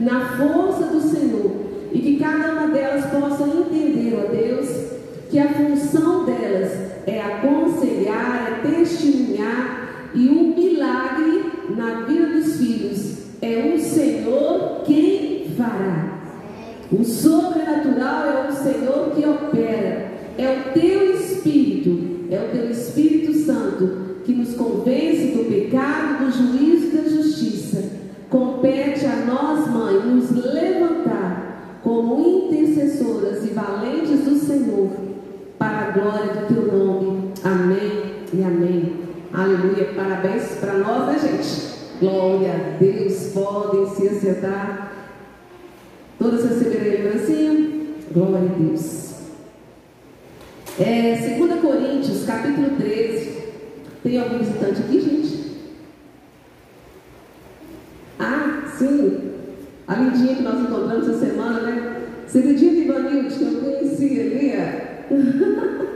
na 0.00 0.38
força 0.38 0.84
do 0.84 0.98
Senhor 1.02 1.50
e 1.92 1.98
que 1.98 2.18
cada 2.18 2.54
uma 2.54 2.68
delas 2.68 3.04
possa 3.04 3.44
entender, 3.44 4.18
ó 4.18 4.32
Deus, 4.32 4.66
que 5.30 5.38
a 5.38 5.48
função 5.50 6.24
delas 6.24 6.72
é 7.06 7.20
aconselhar, 7.20 8.62
é 8.64 8.66
testemunhar 8.66 10.10
e 10.14 10.26
um 10.30 10.54
milagre 10.56 11.44
na 11.76 12.06
vida 12.06 12.28
dos 12.28 12.56
filhos 12.56 13.18
é 13.42 13.74
o 13.74 13.78
Senhor 13.78 14.84
quem 14.86 15.48
fará. 15.54 16.18
O 16.90 17.04
sobrenatural 17.04 18.24
é 18.26 18.48
o 18.48 18.52
Senhor 18.52 19.10
que 19.14 19.28
opera. 19.28 20.08
É 20.38 20.48
o 20.48 20.72
teu 20.72 21.14
Espírito, 21.14 22.30
é 22.30 22.40
o 22.40 22.56
teu 22.56 22.70
Espírito 22.70 23.34
Santo 23.34 23.57
nós, 29.28 29.68
mãe, 29.68 29.94
nos 30.06 30.30
levantar 30.30 31.80
como 31.82 32.18
intercessoras 32.18 33.44
e 33.44 33.48
valentes 33.48 34.24
do 34.24 34.38
Senhor 34.38 34.90
para 35.58 35.78
a 35.78 35.90
glória 35.90 36.34
do 36.34 36.54
teu 36.54 36.72
nome. 36.72 37.32
Amém 37.44 38.24
e 38.32 38.42
amém. 38.42 38.92
Aleluia. 39.32 39.92
Parabéns 39.94 40.56
para 40.58 40.74
nós, 40.78 41.06
né, 41.06 41.18
gente? 41.18 41.68
Glória 42.00 42.54
a 42.54 42.78
Deus. 42.78 43.32
Podem 43.34 43.86
se 43.94 44.08
assentar. 44.08 44.92
Todas 46.18 46.44
receberam 46.44 46.86
a 46.86 46.96
lembrancinha? 46.96 47.70
Glória 48.12 48.38
a 48.38 48.58
Deus. 48.58 49.08
É, 50.80 51.36
2 51.38 51.60
Coríntios, 51.60 52.24
capítulo 52.24 52.76
13. 52.78 53.38
Tem 54.02 54.18
algum 54.18 54.38
visitante 54.38 54.80
aqui, 54.80 55.00
gente? 55.00 55.28
Ah, 58.18 58.57
sim. 58.76 59.32
A 59.86 59.94
lindinha 59.96 60.34
que 60.36 60.42
nós 60.42 60.60
encontramos 60.60 61.08
essa 61.08 61.26
semana, 61.26 61.60
né? 61.60 62.02
Você 62.26 62.40
acredita, 62.40 62.74
Ivanilde, 62.74 63.34
que 63.34 63.42
eu 63.42 63.60
conheci 63.60 64.20
ali? 64.20 64.52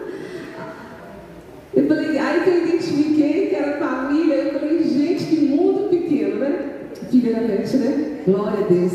Eu 1.74 1.86
falei, 1.86 2.18
aí 2.18 2.44
que 2.44 2.50
eu 2.50 2.68
identifiquei 2.68 3.46
que 3.46 3.54
era 3.54 3.78
família, 3.78 4.34
eu 4.34 4.60
falei, 4.60 4.84
gente, 4.84 5.24
que 5.24 5.46
mundo 5.46 5.88
pequeno, 5.88 6.36
né? 6.36 6.90
Primeiramente, 7.08 7.76
né? 7.78 8.20
Glória 8.26 8.64
a 8.64 8.68
Deus. 8.68 8.92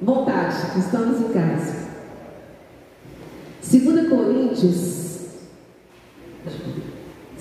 Vontade, 0.00 0.78
estamos 0.78 1.20
em 1.20 1.32
casa. 1.32 1.86
2 3.68 4.08
Coríntios, 4.08 5.26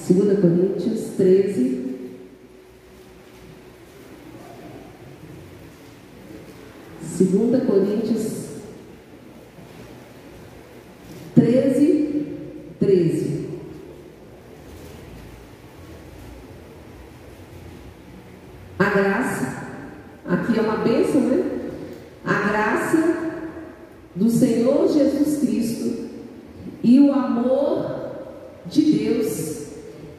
2 0.10 0.40
Coríntios 0.40 1.02
13. 1.16 1.85
Segunda 7.18 7.62
Coríntios 7.62 8.46
13, 11.34 12.26
13. 12.78 13.50
A 18.78 18.84
graça, 18.84 19.68
aqui 20.26 20.60
é 20.60 20.62
uma 20.62 20.76
bênção, 20.80 21.22
né? 21.22 21.70
a 22.26 22.50
graça 22.50 23.16
do 24.14 24.30
Senhor 24.30 24.92
Jesus 24.92 25.40
Cristo 25.40 26.10
e 26.84 27.00
o 27.00 27.14
amor 27.14 27.96
de 28.66 28.92
Deus 28.92 29.68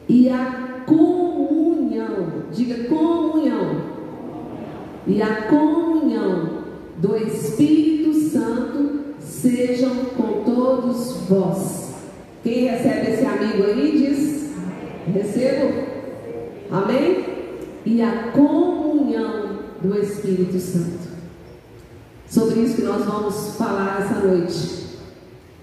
e 0.09 0.29
a 0.29 0.81
comunhão, 0.87 2.45
diga 2.51 2.87
comunhão, 2.89 3.83
e 5.05 5.21
a 5.21 5.43
comunhão 5.43 6.56
do 6.97 7.15
Espírito 7.15 8.13
Santo 8.13 9.15
sejam 9.19 10.05
com 10.17 10.43
todos 10.43 11.17
vós. 11.29 11.93
Quem 12.43 12.65
recebe 12.65 13.11
esse 13.11 13.25
amigo 13.25 13.63
aí 13.63 13.91
diz: 13.97 14.51
Recebo. 15.13 15.87
Amém? 16.71 17.25
E 17.85 18.01
a 18.01 18.31
comunhão 18.33 19.59
do 19.81 19.99
Espírito 20.01 20.59
Santo. 20.59 21.07
Sobre 22.27 22.61
isso 22.61 22.75
que 22.75 22.81
nós 22.81 23.05
vamos 23.05 23.55
falar 23.55 24.01
essa 24.01 24.25
noite. 24.25 24.87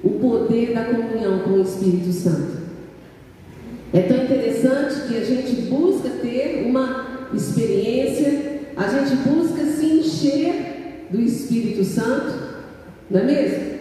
O 0.02 0.10
poder 0.10 0.74
da 0.74 0.84
comunhão 0.84 1.40
com 1.40 1.50
o 1.50 1.62
Espírito 1.62 2.12
Santo. 2.12 2.64
É 3.92 4.00
tão 4.02 4.24
interessante 4.24 5.08
que 5.08 5.16
a 5.16 5.24
gente 5.24 5.62
busca 5.62 6.08
ter 6.08 6.66
uma 6.66 7.28
experiência, 7.32 8.60
a 8.76 8.88
gente 8.88 9.16
busca 9.16 9.64
se 9.64 9.86
encher 9.86 10.73
do 11.10 11.20
Espírito 11.20 11.84
Santo, 11.84 12.32
não 13.10 13.20
é 13.20 13.24
mesmo? 13.24 13.74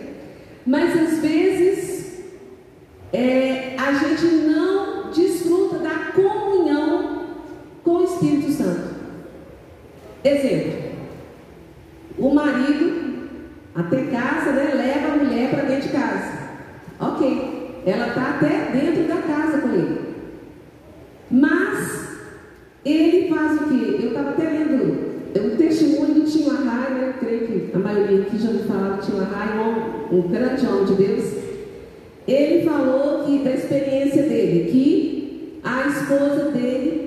Mas 0.65 0.97
às 0.97 1.19
vezes 1.19 2.24
é, 3.11 3.76
a 3.78 3.93
gente 3.93 4.26
não 4.47 5.11
desfruta 5.11 5.80
da 5.80 6.11
comunhão 6.13 7.28
com 7.84 7.97
o 7.97 8.03
Espírito 8.03 8.51
Santo. 8.51 8.93
Exemplo. 10.24 10.84
O 12.17 12.34
marido, 12.34 13.30
até 13.76 14.03
casa, 14.05 14.51
né, 14.51 14.74
leva 14.76 15.13
a 15.13 15.17
mulher 15.17 15.49
para 15.49 15.63
dentro 15.63 15.89
de 15.89 15.93
casa. 15.93 16.43
Ok, 16.99 17.82
ela 17.86 18.07
está 18.07 18.32
até 18.32 18.71
dentro 18.71 19.03
da 19.07 19.21
casa 19.21 19.57
com 19.59 19.69
ele. 19.69 20.13
Mas 21.30 22.19
ele 22.86 23.34
faz 23.34 23.61
o 23.61 23.69
quê? 23.69 23.99
Eu 24.01 24.09
estava 24.09 24.30
até 24.30 24.43
lendo 24.43 25.13
um 25.36 25.57
testemunho 25.57 26.13
do 26.13 26.21
Tim 26.21 26.49
Arrai, 26.49 26.93
né? 26.93 27.13
creio 27.19 27.47
que 27.47 27.76
a 27.76 27.80
maioria 27.80 28.21
aqui 28.21 28.32
já 28.43 28.51
me 28.51 28.59
falaram 28.63 28.97
do 28.97 29.01
Tim 29.01 30.15
um 30.15 30.21
grande 30.27 30.67
homem 30.67 30.85
de 30.85 30.93
Deus. 30.95 31.33
Ele 32.27 32.65
falou 32.65 33.23
que 33.23 33.39
da 33.39 33.51
experiência 33.51 34.23
dele, 34.23 34.71
que 34.71 35.59
a 35.63 35.87
esposa 35.87 36.51
dele 36.51 37.02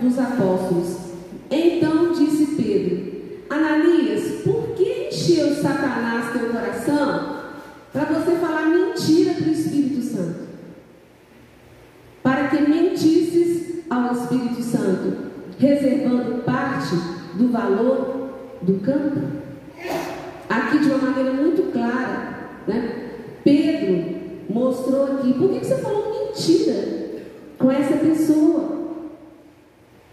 dos 0.00 0.18
apóstolos. 0.18 0.96
Então 1.50 2.12
disse 2.12 2.54
Pedro: 2.56 3.12
Ananias, 3.50 4.42
por 4.42 4.68
que 4.74 5.08
encheu 5.08 5.54
Satanás 5.54 6.32
teu 6.32 6.50
coração 6.50 7.36
para 7.92 8.04
você 8.04 8.32
falar 8.36 8.66
mentira 8.68 9.34
para 9.34 9.48
o 9.48 9.52
Espírito 9.52 10.02
Santo? 10.02 10.40
Para 12.22 12.48
que 12.48 12.62
mentisses 12.62 13.82
ao 13.90 14.12
Espírito 14.12 14.62
Santo, 14.62 15.16
reservando 15.58 16.42
parte 16.42 16.94
do 17.34 17.48
valor 17.50 18.30
do 18.62 18.80
campo? 18.80 19.20
Aqui, 20.48 20.78
de 20.78 20.86
uma 20.86 20.98
maneira 20.98 21.32
muito 21.32 21.72
clara, 21.72 22.38
né? 22.66 23.10
Pedro 23.44 24.22
mostrou 24.48 25.04
aqui: 25.04 25.34
por 25.34 25.50
que 25.50 25.64
você 25.64 25.76
falou 25.76 26.28
mentira 26.28 27.20
com 27.58 27.70
essa 27.70 27.96
pessoa? 27.96 28.81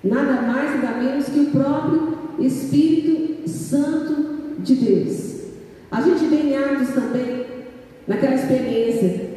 Nada 0.04 0.42
mais, 0.42 0.82
nada 0.82 0.98
menos 0.98 1.26
que 1.26 1.40
o 1.40 1.52
próprio 1.52 2.18
Espírito 2.40 3.50
Santo 3.50 4.56
de 4.60 4.76
Deus. 4.76 5.42
A 5.92 6.02
gente 6.02 6.26
vê 6.26 6.38
em 6.38 6.56
Atos 6.56 6.90
também, 6.90 7.46
naquela 8.08 8.36
experiência 8.36 9.30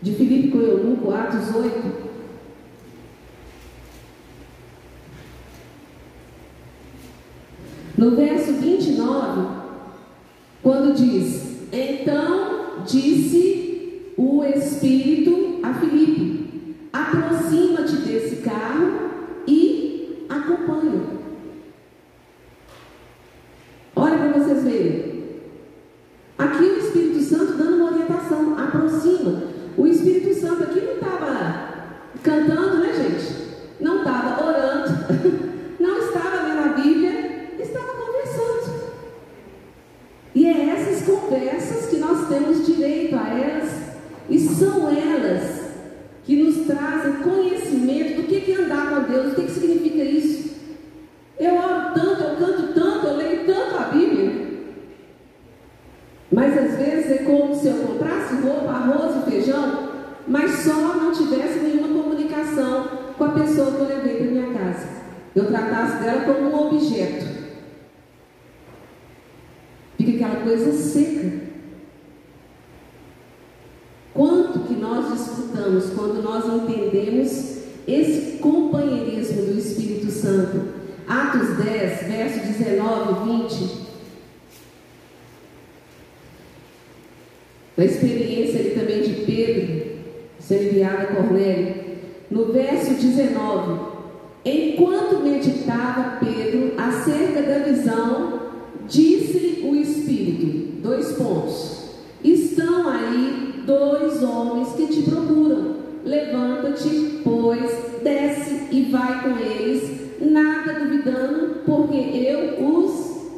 de 0.00 0.14
Filipe 0.14 0.48
com 0.48 0.60
Eunuco, 0.60 1.12
Atos 1.12 1.54
8, 1.54 2.02
No 8.02 8.16
verso 8.16 8.54
29, 8.54 9.46
quando 10.60 10.92
diz: 10.92 11.68
Então 11.70 12.82
disse 12.84 14.12
o 14.16 14.42
Espírito 14.42 15.60
a 15.62 15.72
Filipe: 15.74 16.74
Aproxima-te 16.92 17.96
desse 17.98 18.36
carro 18.36 19.01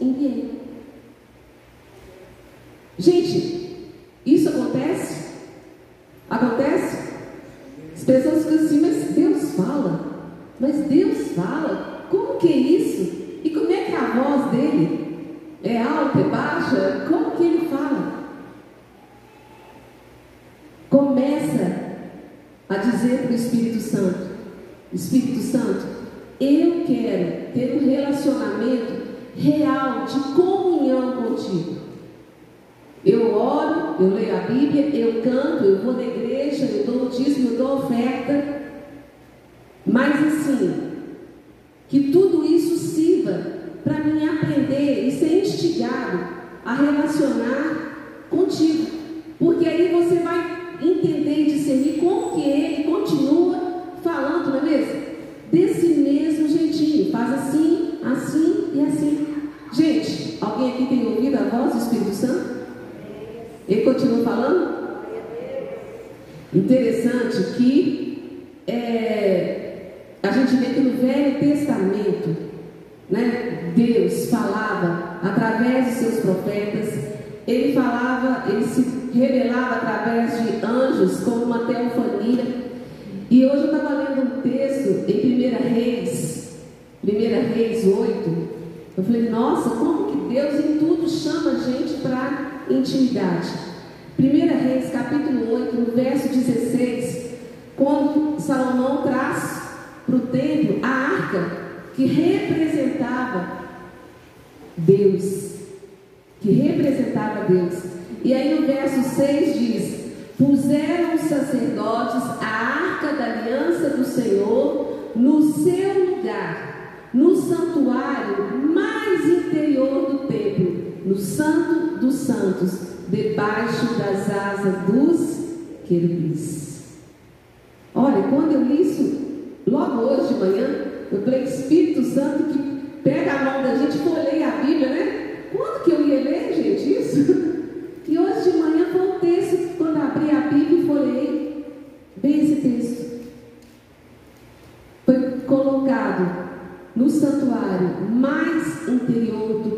Indian 0.05 0.44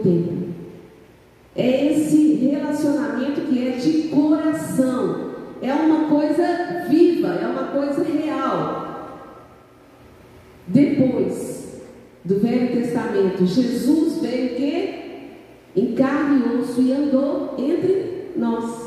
tempo. 0.07 0.47
É 1.57 1.93
esse 1.93 2.35
relacionamento 2.35 3.41
que 3.43 3.67
é 3.67 3.71
de 3.73 4.09
coração, 4.09 5.31
é 5.61 5.73
uma 5.73 6.09
coisa 6.09 6.87
viva, 6.89 7.29
é 7.29 7.47
uma 7.47 7.65
coisa 7.69 8.05
real. 8.05 9.33
Depois 10.69 11.83
do 12.25 12.39
Velho 12.39 12.73
Testamento, 12.73 13.47
Jesus 13.47 14.21
veio 14.21 14.51
que 14.51 14.97
em 15.75 15.95
carne 15.95 16.43
e 16.45 16.59
osso 16.59 16.81
e 16.81 16.93
andou 16.93 17.55
entre 17.59 18.33
nós. 18.37 18.87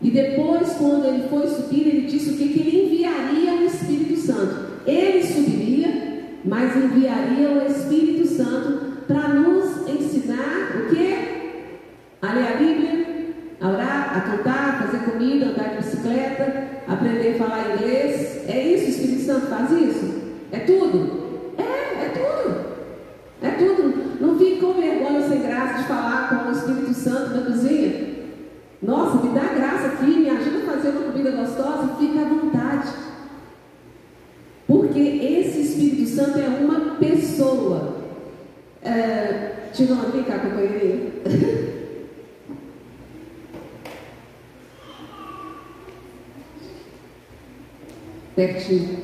E 0.00 0.10
depois, 0.10 0.74
quando 0.74 1.06
ele 1.06 1.28
foi 1.28 1.46
subir, 1.46 1.88
ele 1.88 2.06
disse 2.06 2.30
o 2.30 2.36
que 2.36 2.44
ele 2.44 2.86
enviaria 2.86 3.54
o 3.54 3.64
Espírito 3.64 4.16
Santo. 4.16 4.82
Ele 4.86 5.22
subiria, 5.22 6.22
mas 6.44 6.76
enviaria 6.76 7.50
o 7.50 7.66
Espírito 7.66 8.26
Santo 8.26 9.04
para 9.06 9.28
nos 9.28 9.75
a 14.16 14.20
cantar, 14.20 14.82
fazer 14.82 15.04
comida, 15.10 15.46
andar 15.46 15.70
de 15.70 15.76
bicicleta, 15.76 16.64
aprender 16.88 17.34
a 17.34 17.38
falar 17.38 17.74
inglês. 17.74 18.48
É 18.48 18.62
isso, 18.62 18.86
o 18.86 18.88
Espírito 18.88 19.22
Santo 19.24 19.46
faz 19.46 19.70
isso. 19.70 20.14
É 20.52 20.60
tudo. 20.60 21.15
Lexi 48.36 48.95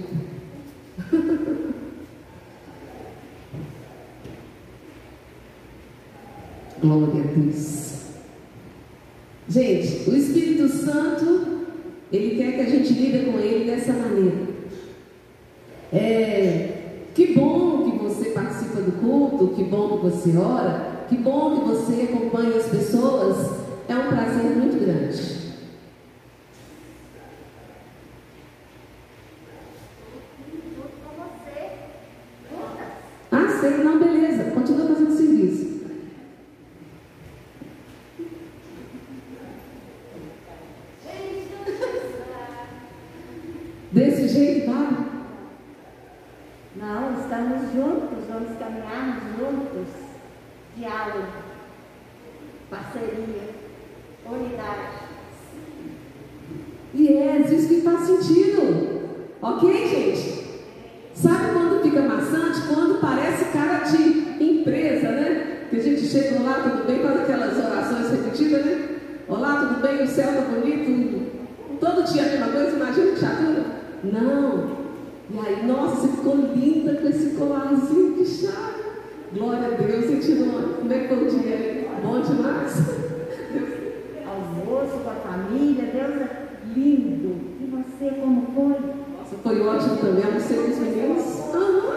almoço, 82.72 84.22
almoço 84.26 84.98
com 85.04 85.10
a 85.10 85.14
família, 85.14 85.84
Deus 85.92 86.16
é 86.16 86.28
lindo. 86.74 87.36
E 87.60 87.66
você, 87.66 88.14
como 88.20 88.46
foi? 88.54 88.78
Nossa, 89.18 89.36
foi 89.42 89.60
ótimo 89.60 89.96
também, 89.96 90.24
almocei 90.24 90.56
com 90.56 90.70
os 90.70 90.78
meninos. 90.78 91.24
Uhum. 91.54 91.92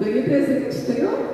Ganhei 0.00 0.22
presente, 0.22 0.76
entendeu? 0.78 1.29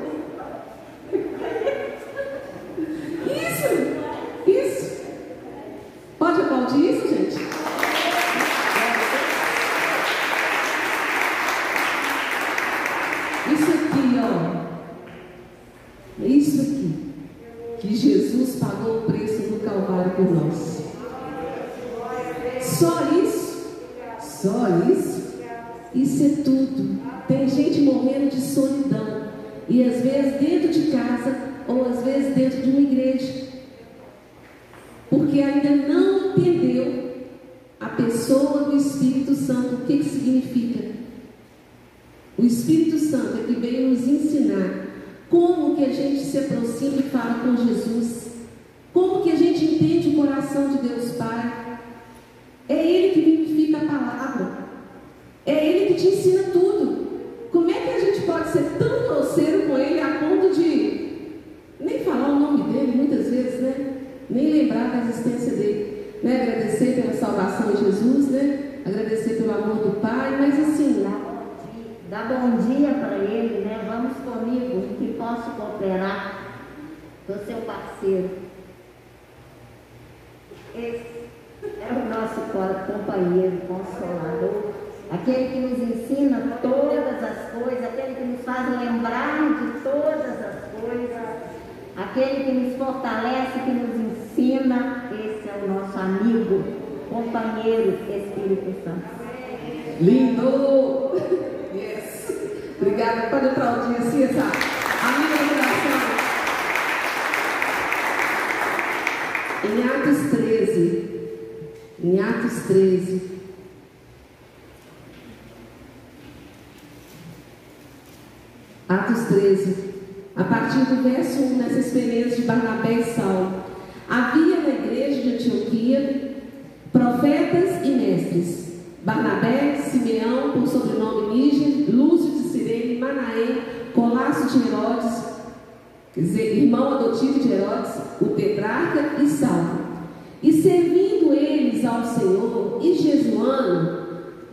ao 141.96 142.04
Senhor. 142.04 142.78
E 142.82 142.94
jejuando, 142.94 144.06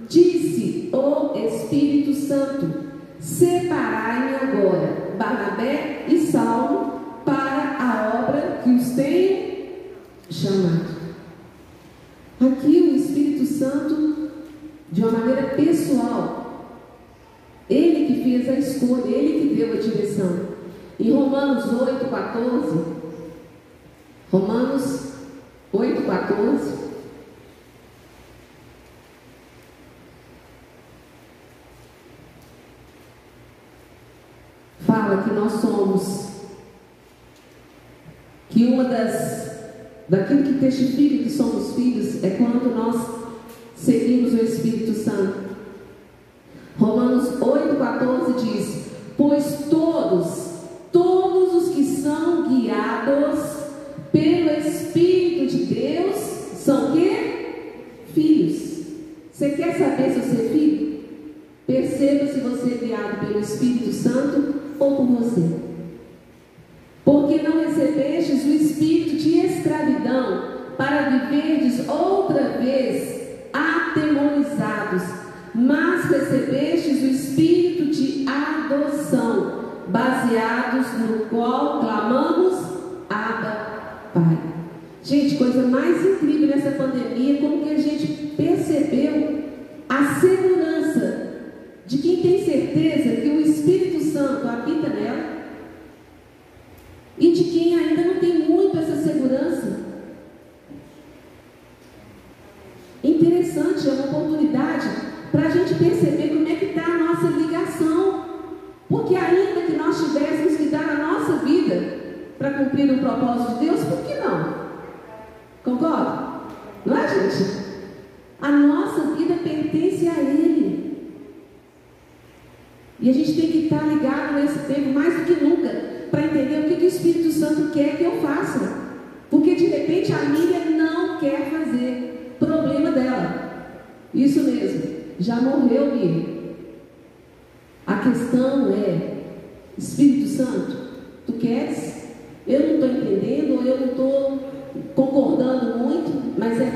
disse 0.08 0.90
o 0.92 1.38
Espírito 1.38 2.14
Santo: 2.14 2.68
Separai-me 3.20 4.36
agora, 4.36 5.16
Barnabé 5.18 6.06
e 6.08 6.20
Saulo, 6.20 6.93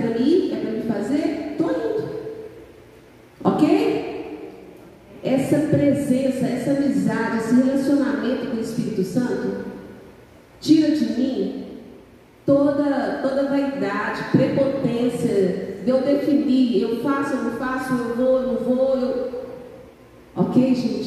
para 0.07 0.19
mim, 0.19 0.51
é 0.53 0.55
para 0.55 0.71
me 0.71 0.81
fazer, 0.83 1.51
estou 1.51 1.71
indo. 1.71 2.09
Ok? 3.43 4.57
Essa 5.23 5.59
presença, 5.59 6.45
essa 6.45 6.71
amizade, 6.71 7.37
esse 7.37 7.55
relacionamento 7.55 8.47
com 8.47 8.57
o 8.57 8.61
Espírito 8.61 9.03
Santo, 9.03 9.65
tira 10.61 10.95
de 10.95 11.05
mim 11.19 11.65
toda, 12.45 13.19
toda 13.21 13.49
vaidade, 13.49 14.23
prepotência, 14.31 15.77
de 15.83 15.89
eu 15.89 16.01
definir, 16.01 16.81
eu 16.81 17.01
faço, 17.01 17.33
eu 17.35 17.43
não 17.43 17.51
faço, 17.51 17.93
eu 17.93 18.15
vou, 18.15 18.41
eu 18.41 18.47
não 18.47 18.55
vou, 18.55 18.97
eu... 18.97 19.27
Ok, 20.35 20.75
gente? 20.75 21.06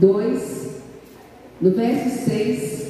2, 0.00 0.82
no 1.60 1.70
verso 1.72 2.30
6, 2.30 2.87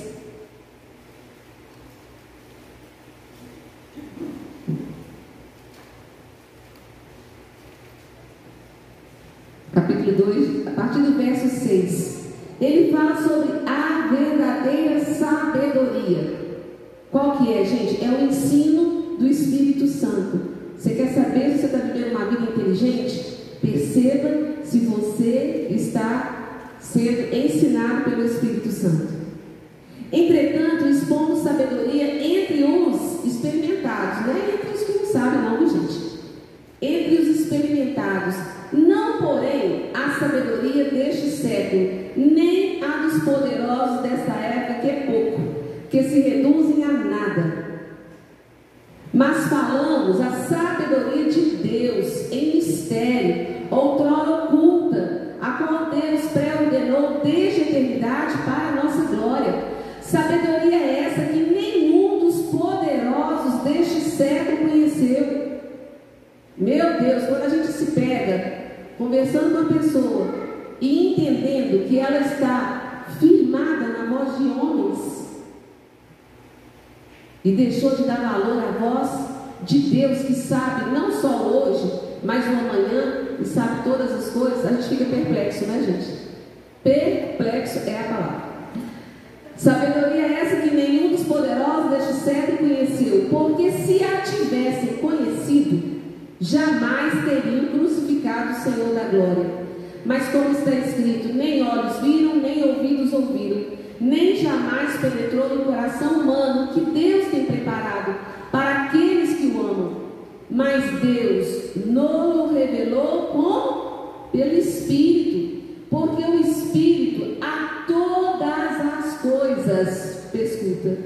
mas 110.69 111.01
Deus 111.01 111.87
não 111.87 112.53
revelou 112.53 113.29
com 113.29 114.29
pelo 114.31 114.59
Espírito, 114.59 115.63
porque 115.89 116.23
o 116.23 116.41
Espírito 116.41 117.39
a 117.41 117.85
todas 117.87 118.79
as 118.79 119.19
coisas, 119.23 120.35
escuta, 120.35 120.99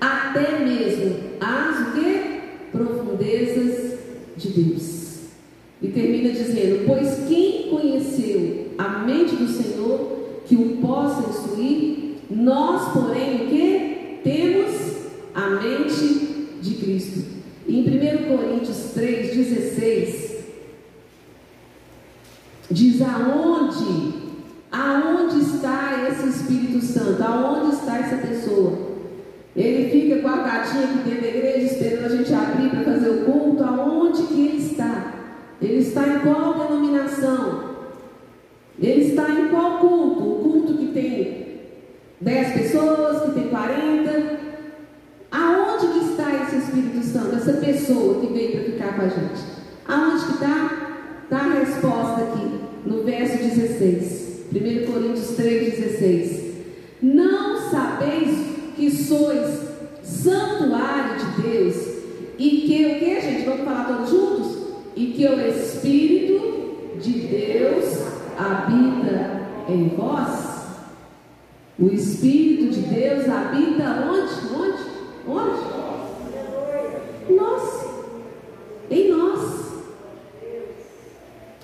até 0.00 0.58
mesmo 0.64 1.14
as 1.40 1.80
o 1.80 1.92
quê? 1.92 2.40
profundezas 2.72 3.98
de 4.36 4.48
Deus. 4.48 5.20
E 5.80 5.88
termina 5.88 6.30
dizendo: 6.30 6.84
Pois 6.84 7.28
quem 7.28 7.68
conheceu 7.68 8.72
a 8.76 8.98
mente 8.98 9.36
do 9.36 9.46
Senhor 9.46 10.40
que 10.44 10.56
o 10.56 10.78
possa 10.78 11.30
instruir, 11.30 12.16
nós, 12.28 12.92
porém, 12.92 13.36
o 13.36 13.48
que? 13.48 14.20
Temos 14.24 14.74
a 15.34 15.50
mente 15.50 16.48
de 16.60 16.74
Cristo. 16.74 17.43
Em 17.66 17.80
1 17.80 18.28
Coríntios 18.28 18.94
3,16 18.94 20.34
diz 22.70 23.00
aonde, 23.02 24.14
aonde 24.70 25.40
está 25.40 26.08
esse 26.10 26.28
Espírito 26.28 26.84
Santo, 26.84 27.22
aonde 27.22 27.76
está 27.76 27.98
essa 27.98 28.16
pessoa. 28.16 28.94
Ele 29.56 29.88
fica 29.88 30.20
guardadinho 30.20 30.84
aqui 30.84 31.08
dentro 31.08 31.22
da 31.22 31.28
igreja, 31.28 31.66
esperando 31.66 32.06
a 32.06 32.16
gente 32.16 32.34
abrir 32.34 32.70
para 32.70 32.82
fazer 32.82 33.08
o 33.08 33.24
culto. 33.24 33.62
Aonde 33.62 34.22
que 34.24 34.46
ele 34.46 34.56
está? 34.56 35.14
Ele 35.62 35.78
está 35.78 36.08
em 36.08 36.18
qual 36.20 36.54
denominação? 36.54 37.74
Ele 38.80 39.04
está 39.04 39.30
em 39.30 39.48
qual 39.48 39.78
culto? 39.78 40.22
O 40.24 40.42
culto 40.42 40.74
que 40.74 40.86
tem 40.88 41.60
10 42.20 42.52
pessoas, 42.54 43.22
que 43.22 43.40
tem 43.40 43.48
40. 43.48 44.40
Aonde 45.30 45.63
que 45.63 45.63
esse 46.56 46.68
Espírito 46.68 47.04
Santo, 47.04 47.36
essa 47.36 47.52
pessoa 47.54 48.20
que 48.20 48.32
veio 48.32 48.52
para 48.52 48.64
ficar 48.64 48.96
com 48.96 49.02
a 49.02 49.08
gente? 49.08 49.42
Aonde 49.86 50.24
que 50.24 50.32
está? 50.32 50.84
Está 51.24 51.38
a 51.38 51.54
resposta 51.54 52.22
aqui, 52.22 52.60
no 52.86 53.02
verso 53.02 53.38
16. 53.38 54.24
1 54.52 54.92
Coríntios 54.92 55.28
3, 55.36 55.78
16. 55.78 56.44
Não 57.02 57.70
sabeis 57.70 58.38
que 58.76 58.90
sois 58.90 59.64
santuário 60.02 61.16
de 61.18 61.42
Deus 61.42 61.76
e 62.38 62.50
que 62.66 62.86
o 62.86 62.98
que, 62.98 63.20
gente? 63.20 63.44
Vamos 63.44 63.64
falar 63.64 63.84
todos 63.84 64.10
juntos? 64.10 64.58
E 64.96 65.06
que 65.06 65.26
o 65.26 65.48
Espírito 65.48 66.98
de 67.00 67.12
Deus 67.12 67.98
habita 68.38 69.42
em 69.68 69.88
vós. 69.88 70.64
O 71.78 71.86
Espírito 71.86 72.72
de 72.72 72.80
Deus 72.82 73.28
habita 73.28 74.08
onde? 74.08 74.54
Onde? 74.54 74.82
Onde? 75.26 75.74
Nós. 77.28 77.86
Em 78.90 79.10
nós. 79.10 79.64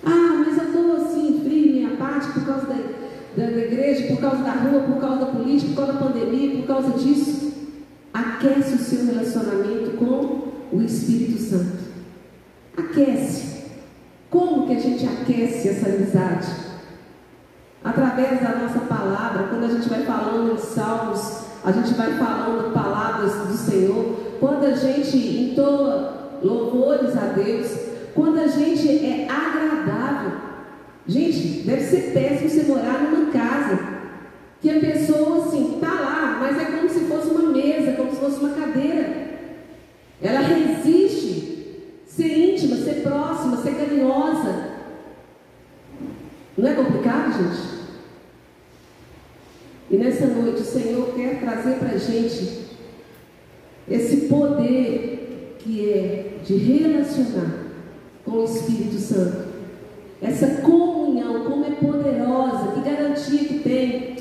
Ah, 0.04 0.44
mas 0.44 0.58
eu 0.58 0.64
estou 0.64 0.96
assim, 0.96 1.40
frio, 1.44 1.72
minha 1.72 1.96
parte, 1.96 2.32
por 2.32 2.46
causa 2.46 2.66
da 2.66 2.74
da, 3.36 3.44
da 3.44 3.58
igreja, 3.58 4.08
por 4.08 4.20
causa 4.20 4.42
da 4.42 4.52
rua, 4.52 4.80
por 4.80 5.00
causa 5.00 5.24
da 5.24 5.26
política, 5.26 5.72
por 5.72 5.76
causa 5.76 5.92
da 5.92 5.98
pandemia, 5.98 6.56
por 6.58 6.66
causa 6.66 6.98
disso, 6.98 7.52
aquece 8.12 8.74
o 8.74 8.78
seu 8.78 9.06
relacionamento 9.06 9.96
com 9.96 10.76
o 10.76 10.82
Espírito 10.82 11.40
Santo. 11.40 11.80
Aquece. 12.76 13.60
Como 14.30 14.66
que 14.66 14.76
a 14.76 14.80
gente 14.80 15.06
aquece 15.06 15.68
essa 15.68 15.88
amizade? 15.88 16.48
Através 17.82 18.40
da 18.40 18.56
nossa 18.56 18.80
palavra, 18.80 19.48
quando 19.48 19.64
a 19.64 19.68
gente 19.68 19.88
vai 19.88 20.02
falando 20.04 20.52
em 20.52 20.58
salmos, 20.58 21.44
a 21.64 21.72
gente 21.72 21.94
vai 21.94 22.12
falando 22.16 22.72
palavras 22.72 23.32
do 23.48 23.56
Senhor, 23.56 24.16
quando 24.40 24.64
a 24.64 24.74
gente 24.74 25.16
entoa 25.16 26.38
louvores 26.42 27.14
a 27.16 27.26
Deus, 27.26 27.70
quando 28.14 28.38
a 28.40 28.46
gente 28.46 28.88
é 28.88 29.28
agradável. 29.28 30.32
Gente, 31.06 31.62
deve 31.62 31.82
ser 31.82 32.12
péssimo 32.12 32.48
você 32.48 32.62
morar 32.62 33.02
numa 33.02 33.30
casa 33.30 33.78
que 34.62 34.70
a 34.70 34.80
pessoa 34.80 35.44
assim 35.44 35.78
tá 35.80 35.92
lá, 35.92 36.38
mas 36.40 36.58
é 36.58 36.64
como 36.64 36.88
se 36.88 37.00
fosse 37.00 37.28
uma 37.28 37.50
mesa, 37.52 37.92
como 37.92 38.10
se 38.10 38.16
fosse 38.16 38.40
uma 38.40 38.54
cadeira. 38.54 39.30
Ela 40.22 40.40
resiste 40.40 42.00
ser 42.06 42.52
íntima, 42.52 42.76
ser 42.76 43.02
próxima, 43.02 43.58
ser 43.58 43.74
carinhosa. 43.74 44.70
Não 46.56 46.68
é 46.68 46.74
complicado, 46.74 47.32
gente? 47.32 47.80
E 49.90 49.96
nessa 49.96 50.26
noite 50.26 50.60
o 50.60 50.64
Senhor 50.64 51.14
quer 51.14 51.40
trazer 51.40 51.76
para 51.76 51.90
a 51.90 51.98
gente 51.98 52.69
esse 53.88 54.28
poder 54.28 55.56
que 55.58 55.90
é 55.90 56.38
de 56.44 56.56
relacionar 56.56 57.66
com 58.24 58.38
o 58.38 58.44
Espírito 58.44 58.96
Santo. 58.96 59.50
Essa 60.22 60.62
comunhão, 60.62 61.44
como 61.44 61.64
é 61.64 61.70
poderosa, 61.70 62.72
que 62.72 62.80
garantia 62.80 63.44
que 63.44 63.60
tem. 63.60 64.16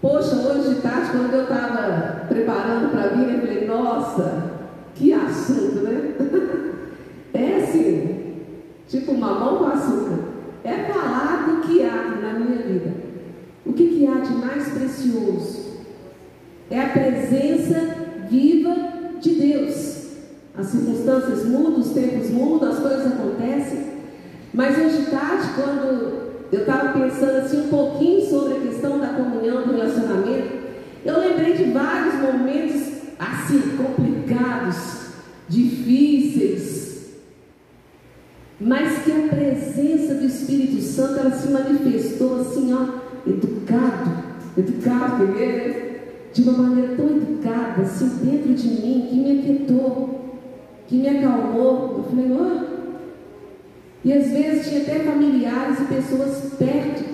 Poxa, 0.00 0.36
hoje 0.36 0.74
de 0.74 0.80
tarde, 0.82 1.10
quando 1.12 1.32
eu 1.32 1.42
estava 1.42 2.26
preparando 2.28 2.90
para 2.90 3.08
vir, 3.08 3.34
eu 3.34 3.40
falei, 3.40 3.66
nossa, 3.66 4.50
que 4.94 5.12
assunto, 5.12 5.80
né? 5.82 6.14
É 7.34 7.56
assim, 7.56 8.16
tipo 8.88 9.12
mamão 9.12 9.58
com 9.58 9.66
açúcar. 9.66 10.18
É 10.64 10.90
falar 10.90 11.46
do 11.46 11.68
que 11.68 11.82
há 11.82 12.18
na 12.18 12.32
minha 12.38 12.62
vida. 12.62 12.94
O 13.66 13.74
que, 13.74 13.88
que 13.88 14.06
há 14.06 14.20
de 14.20 14.32
mais 14.32 14.68
precioso? 14.68 15.82
É 16.70 16.80
a 16.80 16.88
presença 16.88 17.94
viva. 18.30 18.65
As 20.66 20.72
circunstâncias 20.72 21.44
mudam, 21.44 21.78
os 21.78 21.90
tempos 21.90 22.28
mudam, 22.28 22.70
as 22.70 22.80
coisas 22.80 23.06
acontecem. 23.06 23.86
Mas 24.52 24.76
hoje 24.76 25.02
de 25.02 25.10
tarde, 25.12 25.48
quando 25.54 26.26
eu 26.50 26.60
estava 26.60 26.98
pensando 26.98 27.36
assim 27.36 27.66
um 27.66 27.68
pouquinho 27.68 28.28
sobre 28.28 28.54
a 28.54 28.60
questão 28.62 28.98
da 28.98 29.08
comunhão, 29.08 29.62
do 29.62 29.76
relacionamento, 29.76 30.56
eu 31.04 31.20
lembrei 31.20 31.52
de 31.52 31.70
vários 31.70 32.14
momentos 32.16 32.82
assim 33.16 33.76
complicados, 33.76 34.76
difíceis, 35.48 37.10
mas 38.58 39.04
que 39.04 39.12
a 39.12 39.28
presença 39.28 40.14
do 40.14 40.24
Espírito 40.24 40.82
Santo 40.82 41.20
ela 41.20 41.30
se 41.30 41.48
manifestou 41.48 42.40
assim, 42.40 42.74
ó, 42.74 43.28
educado, 43.30 44.10
educado, 44.58 45.26
né? 45.26 46.00
de 46.32 46.42
uma 46.42 46.52
maneira 46.54 46.96
tão 46.96 47.06
educada, 47.06 47.82
assim, 47.82 48.08
dentro 48.24 48.52
de 48.52 48.68
mim, 48.68 49.06
que 49.08 49.16
me 49.16 49.38
aquietou, 49.38 50.25
que 50.86 50.96
me 50.96 51.08
acalmou. 51.08 51.98
Eu 51.98 52.04
falei, 52.04 52.32
ó, 52.32 52.62
oh, 52.62 52.76
e 54.04 54.12
às 54.12 54.30
vezes 54.30 54.68
tinha 54.68 54.82
até 54.82 55.00
familiares 55.00 55.80
e 55.80 55.84
pessoas 55.86 56.52
perto, 56.56 57.04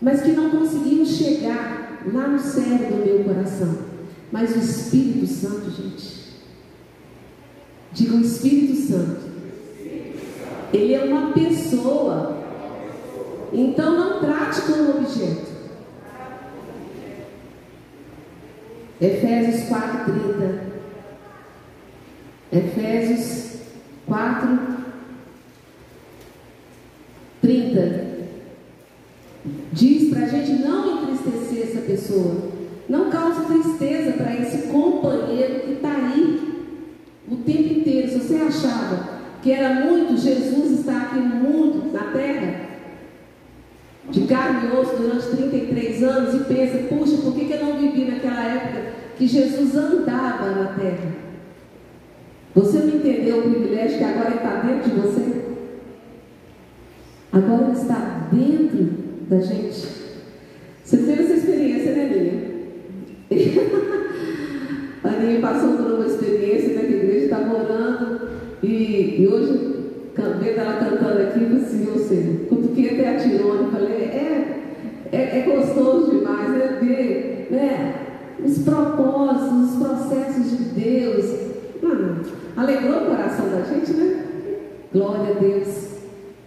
mas 0.00 0.22
que 0.22 0.32
não 0.32 0.50
conseguiam 0.50 1.04
chegar 1.04 2.00
lá 2.10 2.28
no 2.28 2.38
céu 2.38 2.78
do 2.78 3.04
meu 3.04 3.24
coração. 3.24 3.90
Mas 4.32 4.54
o 4.54 4.58
Espírito 4.60 5.26
Santo, 5.26 5.70
gente, 5.70 6.38
diga 7.92 8.14
o 8.16 8.20
Espírito 8.20 8.76
Santo, 8.76 9.20
ele 10.72 10.94
é 10.94 11.04
uma 11.04 11.32
pessoa. 11.32 12.38
Então 13.52 13.98
não 13.98 14.20
trate 14.20 14.62
como 14.62 14.98
objeto. 14.98 15.50
Efésios 19.00 19.68
4,30. 19.68 20.69
Efésios 22.52 23.60
4, 24.06 24.58
30. 27.40 28.10
Diz 29.72 30.10
para 30.10 30.24
a 30.24 30.28
gente 30.28 30.60
não 30.62 31.02
entristecer 31.02 31.68
essa 31.68 31.80
pessoa. 31.82 32.50
Não 32.88 33.08
cause 33.08 33.46
tristeza 33.46 34.12
para 34.14 34.34
esse 34.34 34.66
companheiro 34.66 35.60
que 35.60 35.72
está 35.74 35.92
aí 35.94 36.64
o 37.30 37.36
tempo 37.36 37.72
inteiro. 37.80 38.08
Se 38.08 38.18
você 38.18 38.34
achava 38.34 39.20
que 39.40 39.52
era 39.52 39.86
muito 39.86 40.20
Jesus 40.20 40.80
estar 40.80 41.02
aqui 41.02 41.20
no 41.20 41.36
mundo, 41.36 41.92
na 41.92 42.10
terra, 42.10 42.68
de 44.10 44.22
carne 44.22 44.68
e 44.68 44.76
osso 44.76 44.96
durante 44.96 45.36
33 45.36 46.02
anos, 46.02 46.34
e 46.34 46.44
pensa, 46.52 46.78
puxa, 46.88 47.16
por 47.18 47.32
que, 47.32 47.44
que 47.44 47.52
eu 47.52 47.64
não 47.64 47.78
vivi 47.78 48.10
naquela 48.10 48.44
época 48.44 48.92
que 49.16 49.28
Jesus 49.28 49.76
andava 49.76 50.50
na 50.50 50.66
terra? 50.72 51.29
Você 52.54 52.78
não 52.78 52.96
entendeu 52.96 53.38
o 53.38 53.42
privilégio 53.42 53.98
que 53.98 54.04
agora 54.04 54.34
está 54.34 54.60
dentro 54.60 54.90
de 54.90 55.00
você? 55.00 55.40
Agora 57.32 57.62
ele 57.62 57.72
está 57.72 58.28
dentro 58.32 58.88
da 59.28 59.40
gente. 59.40 59.86
Você 60.82 60.96
teve 60.96 61.22
essa 61.22 61.34
experiência, 61.34 61.92
né, 61.92 62.04
Aninha? 62.06 62.50
a 65.04 65.08
Aninha 65.08 65.40
passou 65.40 65.76
por 65.76 65.92
uma 65.92 66.06
experiência 66.06 66.74
né, 66.74 66.82
igreja 66.82 67.26
estava 67.26 67.54
orando 67.54 68.20
e, 68.62 69.22
e 69.22 69.28
hoje, 69.28 69.52
vendo 70.16 70.58
ela 70.58 70.72
cantando 70.74 71.22
aqui, 71.22 71.44
assim, 71.56 71.86
eu 71.86 71.98
sei, 71.98 72.46
cutuquei 72.48 72.90
até 72.90 73.08
a 73.08 73.18
Tirone, 73.18 73.70
falei, 73.70 73.92
é, 73.92 74.60
é, 75.12 75.38
é, 75.38 75.42
gostoso 75.42 76.10
demais, 76.10 76.50
né, 76.50 76.78
ver 76.82 77.48
né, 77.50 77.94
os 78.44 78.58
propósitos, 78.58 79.70
os 79.70 79.86
processos 79.86 80.58
de 80.58 80.64
Deus. 80.80 81.24
Mano, 81.82 82.22
alegrou 82.60 83.02
o 83.02 83.06
coração 83.06 83.48
da 83.48 83.62
gente, 83.62 83.92
né? 83.92 84.24
Glória 84.92 85.34
a 85.34 85.38
Deus. 85.38 85.68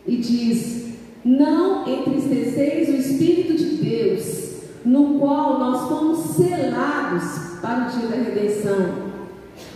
E 0.05 0.18
diz: 0.18 0.93
Não 1.26 1.88
entristeceis 1.88 2.89
o 2.89 2.93
Espírito 2.93 3.55
de 3.55 3.78
Deus, 3.78 4.64
no 4.86 5.20
qual 5.20 5.59
nós 5.59 5.88
fomos 5.89 6.20
selados 6.36 7.59
para 7.61 7.88
o 7.88 7.97
dia 7.97 8.07
da 8.09 8.16
redenção. 8.16 9.03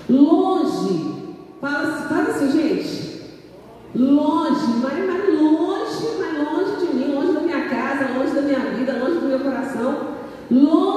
Longe, 0.09 1.15
fala, 1.59 1.91
fala 2.07 2.29
assim, 2.29 2.51
gente. 2.51 3.07
Longe, 3.95 4.67
mas, 4.81 5.07
mas 5.07 5.41
longe, 5.41 6.07
mas 6.19 6.37
longe 6.37 6.85
de 6.85 6.95
mim, 6.95 7.13
longe 7.13 7.33
da 7.33 7.41
minha 7.41 7.69
casa, 7.69 8.17
longe 8.17 8.35
da 8.35 8.41
minha 8.41 8.59
vida, 8.59 8.99
longe 8.99 9.19
do 9.19 9.27
meu 9.27 9.39
coração, 9.39 10.07
longe 10.51 10.96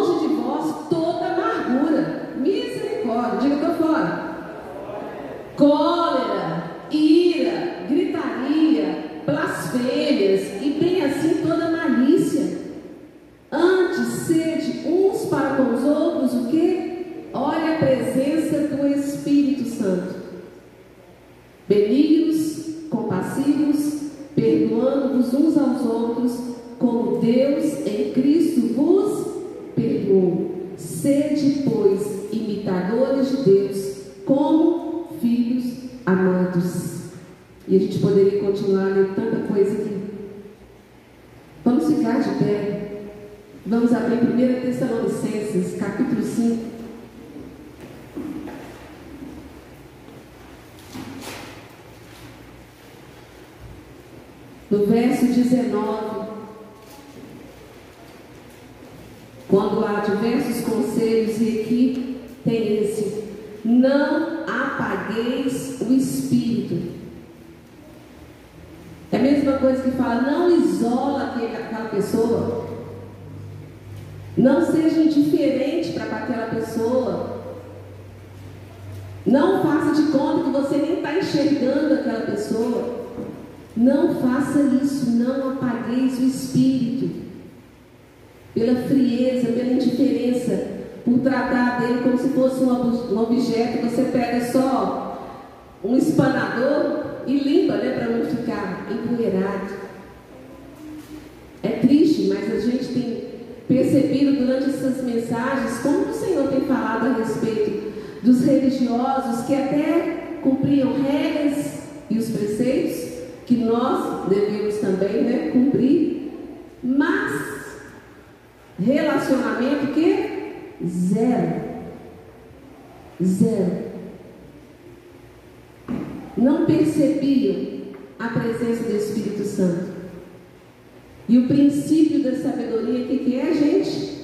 princípio 131.80 132.22
da 132.22 132.36
sabedoria, 132.36 133.04
o 133.04 133.08
que, 133.08 133.18
que 133.18 133.40
é, 133.40 133.54
gente? 133.54 134.20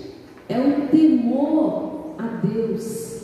É 0.48 0.58
o 0.58 0.88
temor 0.88 2.14
a 2.18 2.46
Deus. 2.46 3.22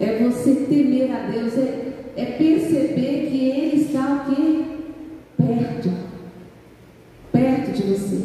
É 0.00 0.18
você 0.18 0.66
temer 0.68 1.12
a 1.12 1.30
Deus, 1.30 1.56
é, 1.56 1.92
é 2.16 2.24
perceber 2.24 3.28
que 3.30 3.50
Ele 3.50 3.82
está 3.82 4.26
o? 4.26 4.64
Perto. 5.36 5.90
Perto 7.32 7.72
de 7.72 7.82
você. 7.82 8.24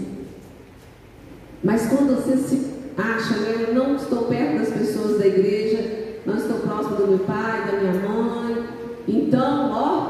Mas 1.63 1.87
quando 1.87 2.15
você 2.15 2.37
se 2.37 2.69
acha, 2.97 3.35
né, 3.37 3.65
eu 3.67 3.75
não 3.75 3.95
estou 3.95 4.23
perto 4.23 4.59
das 4.59 4.69
pessoas 4.69 5.19
da 5.19 5.27
igreja, 5.27 6.19
não 6.25 6.35
estou 6.35 6.59
próximo 6.59 6.95
do 6.95 7.07
meu 7.07 7.19
pai, 7.19 7.65
da 7.65 7.79
minha 7.79 7.93
mãe, 7.93 8.65
então, 9.07 9.71
ó. 9.71 10.08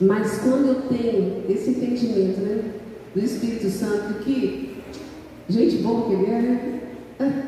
Mas 0.00 0.38
quando 0.40 0.68
eu 0.68 0.82
tenho 0.88 1.44
esse 1.48 1.70
entendimento, 1.70 2.40
né? 2.40 2.72
Do 3.14 3.24
Espírito 3.24 3.70
Santo, 3.70 4.22
que 4.22 4.82
gente 5.48 5.78
boa 5.78 6.06
que 6.06 6.12
ele 6.12 6.26
é, 6.26 6.42
né? 6.42 6.80
Ah. 7.18 7.42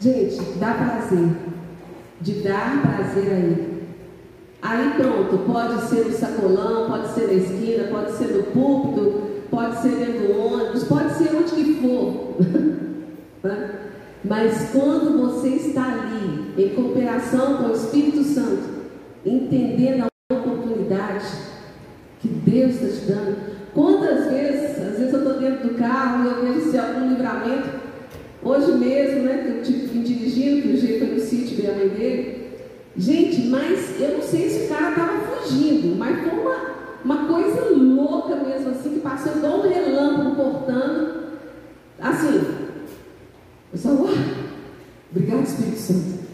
Gente, 0.00 0.40
dá 0.58 0.74
prazer. 0.74 1.28
De 2.20 2.32
dar 2.42 2.82
prazer 2.82 3.32
a 3.32 3.36
ele. 3.36 3.78
Aí 4.62 4.94
pronto, 4.96 5.38
pode 5.46 5.82
ser 5.88 6.06
no 6.06 6.12
sacolão, 6.12 6.88
pode 6.88 7.14
ser 7.14 7.26
na 7.26 7.34
esquina, 7.34 7.88
pode 7.88 8.12
ser 8.12 8.28
no 8.28 8.42
púlpito, 8.44 9.22
pode 9.50 9.80
ser 9.82 9.90
dentro 9.90 10.26
do 10.26 10.40
ônibus, 10.40 10.84
pode 10.84 11.14
ser 11.14 11.34
onde 11.36 11.50
que 11.52 11.74
for. 11.80 12.36
Né? 13.40 13.70
Mas 14.24 14.70
quando 14.72 15.16
você 15.16 15.50
está 15.50 15.84
ali, 15.84 16.52
em 16.60 16.74
cooperação 16.74 17.58
com 17.58 17.68
o 17.68 17.72
Espírito 17.72 18.24
Santo, 18.24 18.64
entendendo 19.24 20.02
a 20.02 20.07
que 22.20 22.28
Deus 22.28 22.74
está 22.74 22.88
te 22.88 23.12
dando, 23.12 23.36
quantas 23.74 24.30
vezes, 24.30 24.78
às 24.78 24.98
vezes 24.98 25.12
eu 25.12 25.18
estou 25.18 25.38
dentro 25.38 25.68
do 25.68 25.74
carro 25.74 26.24
e 26.24 26.28
eu 26.28 26.54
vejo 26.54 26.70
se 26.70 26.78
algum 26.78 27.08
livramento, 27.08 27.68
hoje 28.42 28.72
mesmo, 28.72 29.22
né, 29.22 29.42
que 29.44 29.48
eu 29.48 29.62
tive 29.62 29.98
dirigindo, 30.00 30.62
que 30.62 30.74
o 30.74 30.76
jeito 30.76 31.06
foi 31.06 31.14
no 31.14 31.20
sítio 31.20 31.56
ver 31.56 31.70
a 31.70 31.74
mãe 31.74 31.88
dele, 31.88 32.48
gente, 32.96 33.48
mas 33.48 34.00
eu 34.00 34.18
não 34.18 34.22
sei 34.22 34.48
se 34.48 34.64
o 34.64 34.68
cara 34.68 34.90
estava 34.90 35.20
fugindo, 35.20 35.96
mas 35.96 36.20
foi 36.20 36.38
uma, 36.38 36.56
uma 37.04 37.28
coisa 37.28 37.70
louca 37.70 38.36
mesmo 38.36 38.70
assim, 38.70 38.94
que 38.94 39.00
passou 39.00 39.36
igual 39.36 39.60
um 39.60 39.68
relâmpago 39.68 40.36
cortando, 40.36 41.24
assim, 42.00 42.40
eu 43.72 43.78
só, 43.78 43.90
uau, 43.90 44.14
obrigado 45.10 45.44
Espírito 45.44 45.78
Santo. 45.78 46.27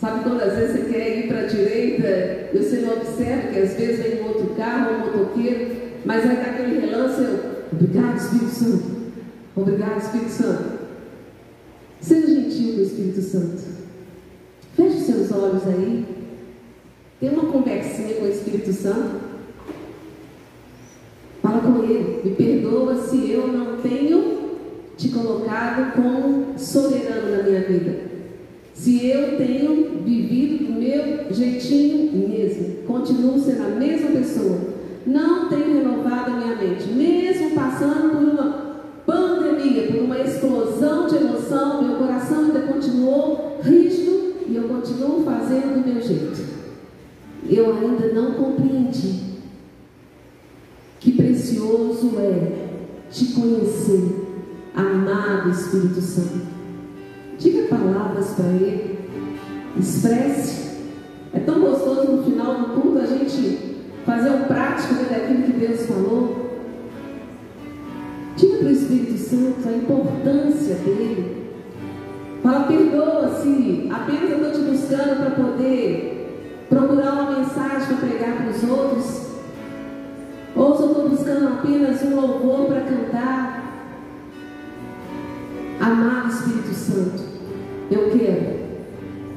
Sabe 0.00 0.22
quando 0.22 0.40
às 0.40 0.54
vezes 0.54 0.76
você 0.76 0.92
quer 0.92 1.18
ir 1.18 1.28
para 1.28 1.40
a 1.40 1.46
direita 1.46 2.50
e 2.52 2.58
você 2.58 2.76
não 2.76 2.94
observa 2.94 3.48
que 3.48 3.58
às 3.58 3.74
vezes 3.74 3.98
vem 4.00 4.22
um 4.22 4.28
outro 4.28 4.54
carro, 4.54 4.94
um 4.94 4.98
motoqueiro, 5.00 5.76
mas 6.04 6.24
aí 6.24 6.36
dá 6.36 6.42
aquele 6.42 6.78
relance, 6.78 7.20
eu, 7.20 7.40
obrigado 7.72 8.16
Espírito 8.16 8.50
Santo, 8.50 8.84
obrigado 9.56 10.00
Espírito 10.00 10.30
Santo. 10.30 10.78
Seja 12.00 12.26
gentil 12.28 12.74
com 12.74 12.80
o 12.80 12.82
Espírito 12.82 13.20
Santo. 13.22 13.62
Feche 14.76 15.00
seus 15.00 15.32
olhos 15.32 15.66
aí. 15.66 16.04
Tem 17.18 17.30
uma 17.30 17.50
conversinha 17.50 18.14
com 18.14 18.24
o 18.24 18.30
Espírito 18.30 18.72
Santo. 18.72 19.20
Fala 21.42 21.60
com 21.60 21.82
ele. 21.82 22.20
Me 22.24 22.34
perdoa 22.36 23.02
se 23.02 23.32
eu 23.32 23.48
não 23.48 23.78
tenho 23.78 24.38
te 24.96 25.08
colocado 25.08 25.92
como 25.94 26.56
soberano 26.56 27.36
na 27.36 27.42
minha 27.42 27.62
vida. 27.62 28.07
Se 28.78 29.08
eu 29.08 29.36
tenho 29.36 30.04
vivido 30.04 30.66
do 30.66 30.72
meu 30.74 31.34
jeitinho 31.34 32.28
mesmo, 32.28 32.84
continuo 32.86 33.36
sendo 33.36 33.64
a 33.64 33.70
mesma 33.70 34.10
pessoa, 34.12 34.56
não 35.04 35.48
tenho 35.48 35.78
renovado 35.78 36.30
a 36.30 36.36
minha 36.36 36.54
mente, 36.54 36.88
mesmo 36.92 37.56
passando 37.56 38.10
por 38.10 38.22
uma 38.22 38.82
pandemia, 39.04 39.88
por 39.88 40.00
uma 40.02 40.20
explosão 40.20 41.08
de 41.08 41.16
emoção, 41.16 41.82
meu 41.82 41.96
coração 41.96 42.44
ainda 42.44 42.60
continuou 42.60 43.58
rígido 43.60 44.34
e 44.46 44.54
eu 44.54 44.68
continuo 44.68 45.24
fazendo 45.24 45.82
do 45.82 45.92
meu 45.92 46.00
jeito. 46.00 46.40
Eu 47.50 47.76
ainda 47.76 48.12
não 48.12 48.34
compreendi 48.34 49.38
que 51.00 51.12
precioso 51.12 52.12
é 52.16 52.68
te 53.10 53.32
conhecer 53.32 54.24
Amado 54.72 55.50
Espírito 55.50 56.00
Santo, 56.00 56.57
Diga 57.38 57.68
palavras 57.68 58.30
para 58.34 58.46
Ele. 58.46 58.98
Expresse. 59.78 60.68
É 61.32 61.38
tão 61.40 61.60
gostoso 61.60 62.10
no 62.10 62.24
final 62.24 62.54
do 62.54 62.80
culto 62.80 62.98
a 62.98 63.06
gente 63.06 63.76
fazer 64.04 64.30
um 64.30 64.44
prático 64.44 64.94
né, 64.94 65.06
daquilo 65.10 65.42
que 65.44 65.52
Deus 65.52 65.86
falou. 65.86 66.48
Diga 68.36 68.58
para 68.58 68.68
o 68.68 68.70
Espírito 68.70 69.18
Santo 69.18 69.68
a 69.68 69.72
importância 69.72 70.74
dele. 70.76 71.52
Fala, 72.42 72.64
perdoa-se. 72.66 73.88
Apenas 73.90 74.30
eu 74.30 74.36
estou 74.36 74.52
te 74.52 74.70
buscando 74.70 75.16
para 75.18 75.30
poder 75.30 76.66
procurar 76.68 77.12
uma 77.12 77.38
mensagem 77.38 77.86
para 77.86 78.08
pregar 78.08 78.36
para 78.36 78.50
os 78.50 78.64
outros. 78.64 79.28
Ou 80.56 80.76
se 80.76 80.82
eu 80.82 80.88
estou 80.88 81.08
buscando 81.08 81.48
apenas 81.48 82.02
um 82.02 82.16
louvor 82.16 82.66
para 82.66 82.80
cantar. 82.80 83.64
Amar 85.80 86.26
o 86.26 86.28
Espírito 86.28 86.74
Santo. 86.74 87.27
Eu 87.90 88.10
quero. 88.10 88.58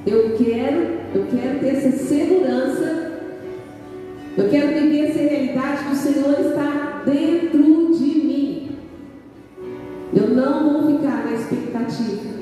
Eu 0.05 0.35
quero, 0.37 0.81
eu 1.13 1.25
quero 1.31 1.59
ter 1.59 1.67
essa 1.67 1.91
segurança. 1.91 3.11
Eu 4.37 4.49
quero 4.49 4.67
viver 4.67 5.09
essa 5.09 5.19
realidade 5.19 5.83
que 5.85 5.91
o 5.91 5.95
Senhor 5.95 6.39
está 6.39 7.03
dentro 7.05 7.93
de 7.93 8.05
mim. 8.05 8.69
Eu 10.13 10.29
não 10.29 10.81
vou 10.81 10.97
ficar 10.97 11.25
na 11.25 11.33
expectativa 11.33 12.40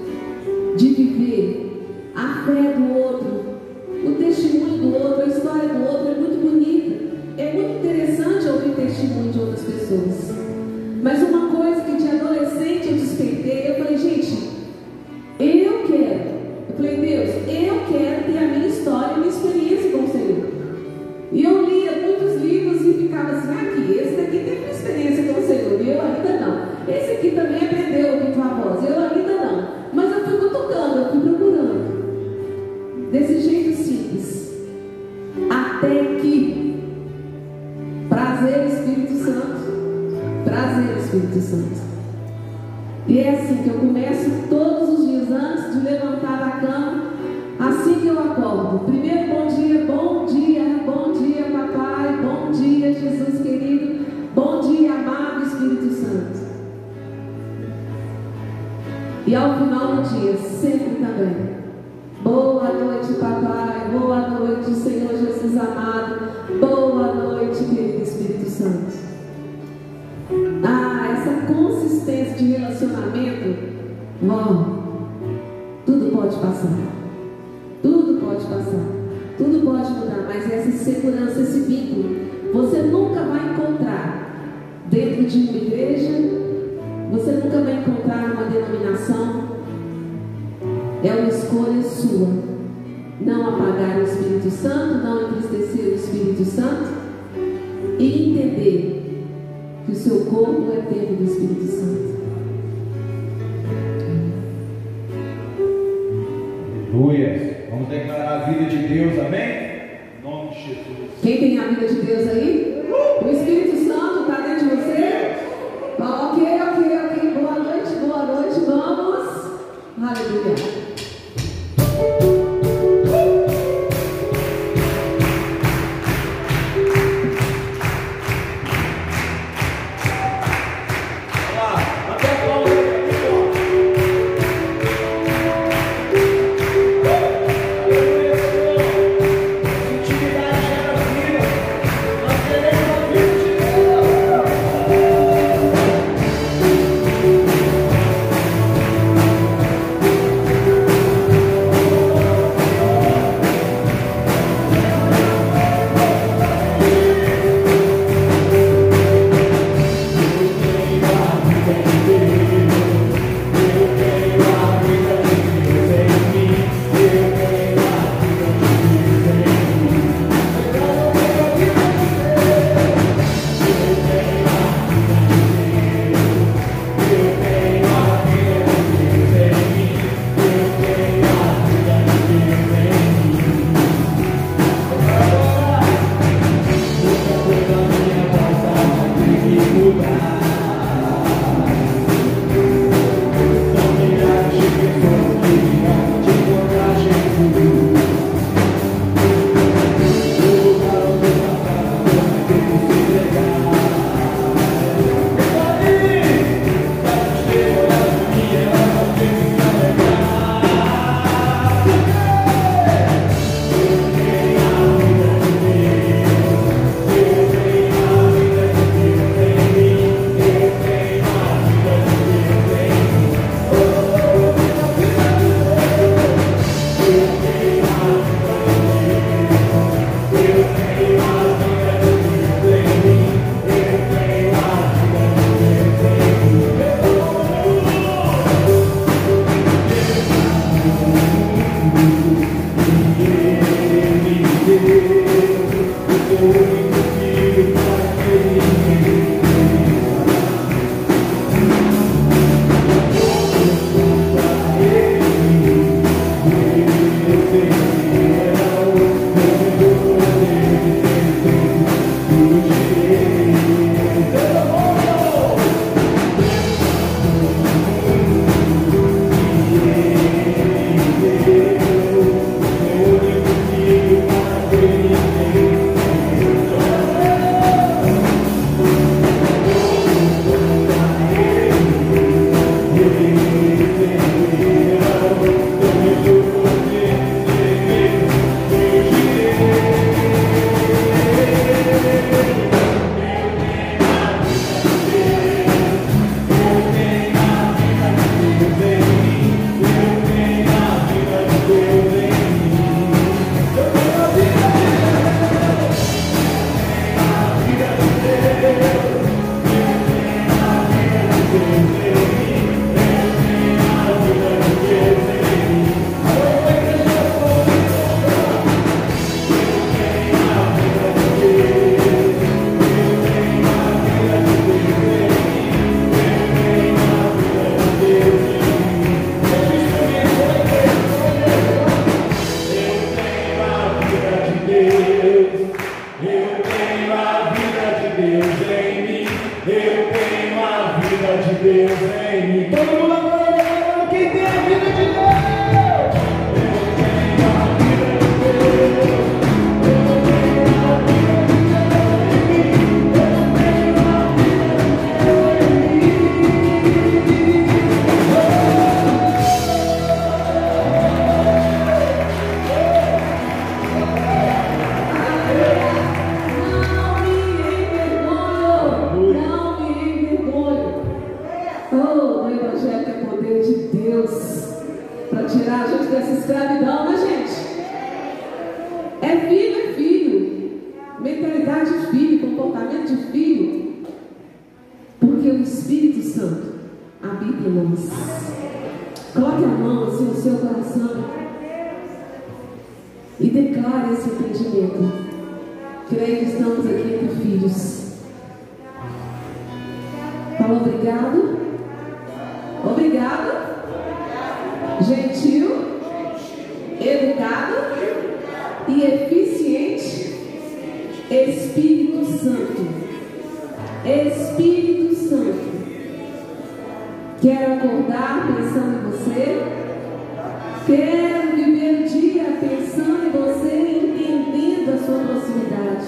Quero 420.90 421.56
viver 421.56 422.02
o 422.02 422.10
dia 422.10 422.46
pensando 422.60 423.28
em 423.28 423.30
você, 423.30 423.76
entendendo 423.78 424.92
a 424.92 424.98
sua 424.98 425.20
proximidade. 425.20 426.08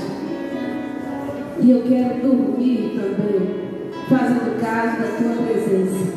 E 1.60 1.70
eu 1.70 1.84
quero 1.84 2.20
dormir 2.20 3.00
também, 3.00 3.70
fazendo 4.10 4.60
caso 4.60 5.02
da 5.02 5.08
tua 5.20 5.46
presença. 5.46 6.14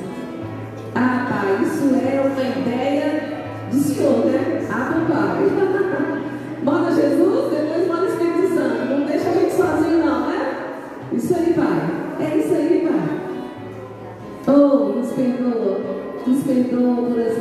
Ah, 0.95 1.27
Pai, 1.28 1.62
isso 1.62 1.95
é 1.95 2.23
uma 2.23 2.59
ideia 2.62 3.23
de 3.70 3.78
Senhor, 3.81 4.24
né? 4.24 4.66
Ah, 4.70 5.07
Pai. 5.11 6.23
Manda 6.65 6.95
Jesus, 6.95 7.51
depois 7.51 7.86
manda 7.86 8.05
o 8.05 8.09
Espírito 8.09 8.55
Santo. 8.55 8.86
Não 8.89 9.05
deixa 9.05 9.28
a 9.28 9.32
gente 9.35 9.53
sozinho, 9.53 10.07
não, 10.07 10.31
né? 10.31 10.57
Isso 11.12 11.35
aí, 11.35 11.53
Pai. 11.53 12.27
É 12.27 12.39
isso 12.39 12.55
aí, 12.55 12.89
Pai. 12.89 14.55
Oh, 14.55 14.89
nos 14.89 15.12
perdoa. 15.12 15.81
Nos 16.27 16.43
perdoa 16.45 17.11
por 17.11 17.20
essa 17.20 17.34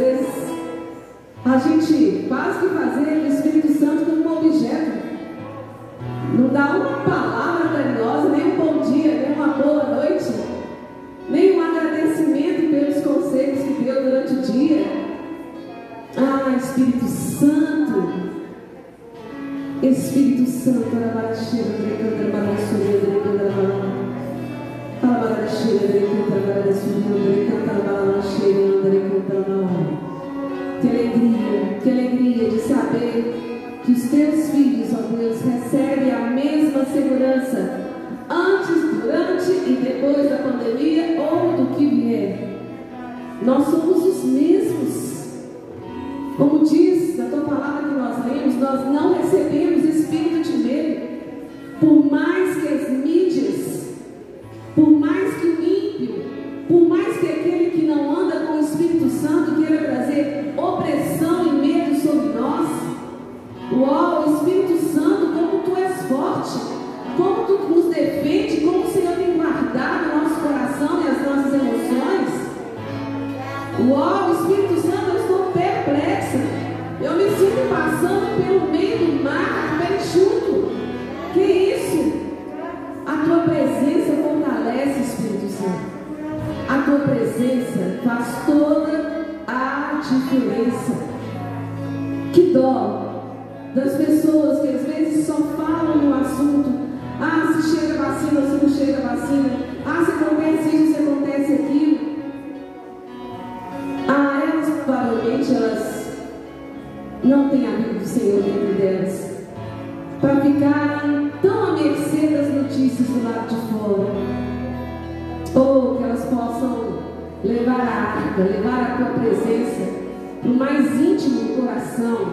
mais 120.64 120.96
íntimo 120.96 121.58
coração, 121.58 122.32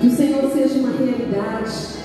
que 0.00 0.06
o 0.06 0.10
Senhor 0.10 0.50
seja 0.50 0.78
uma 0.78 0.96
realidade. 0.96 2.00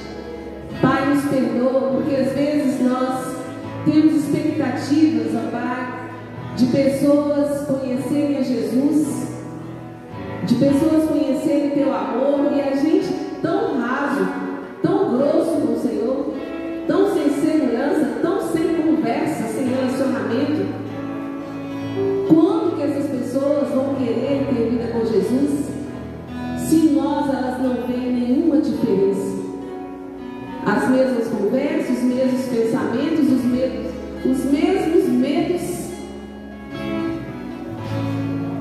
Pai, 0.82 1.14
nos 1.14 1.24
perdoa, 1.26 1.92
porque 1.92 2.14
às 2.14 2.34
vezes 2.34 2.82
nós 2.82 3.38
temos 3.86 4.16
expectativas, 4.16 5.32
ó 5.34 5.50
Pai, 5.50 6.10
de 6.58 6.66
pessoas 6.66 7.66
conhecerem 7.68 8.38
a 8.38 8.42
Jesus, 8.42 9.30
de 10.44 10.56
pessoas 10.56 11.10
conhecerem 11.10 11.70
teu 11.70 11.94
amor 11.94 12.52
e 12.54 12.62
a 12.62 12.76
gente 12.76 12.95
pessoas 23.36 23.68
vão 23.70 23.96
querer 23.96 24.48
ter 24.48 24.70
vida 24.70 24.88
com 24.94 25.06
Jesus 25.06 25.66
se 26.58 26.76
em 26.76 26.94
nós 26.94 27.28
elas 27.28 27.62
não 27.62 27.84
têm 27.84 28.14
nenhuma 28.14 28.62
diferença? 28.62 29.36
As 30.66 30.90
mesmas 30.90 31.28
conversas, 31.28 31.98
os 31.98 32.04
mesmos 32.04 32.46
pensamentos, 32.46 33.32
os 33.32 33.44
mesmos, 33.44 33.92
os 34.26 34.46
mesmos 34.46 35.10
medos 35.10 35.62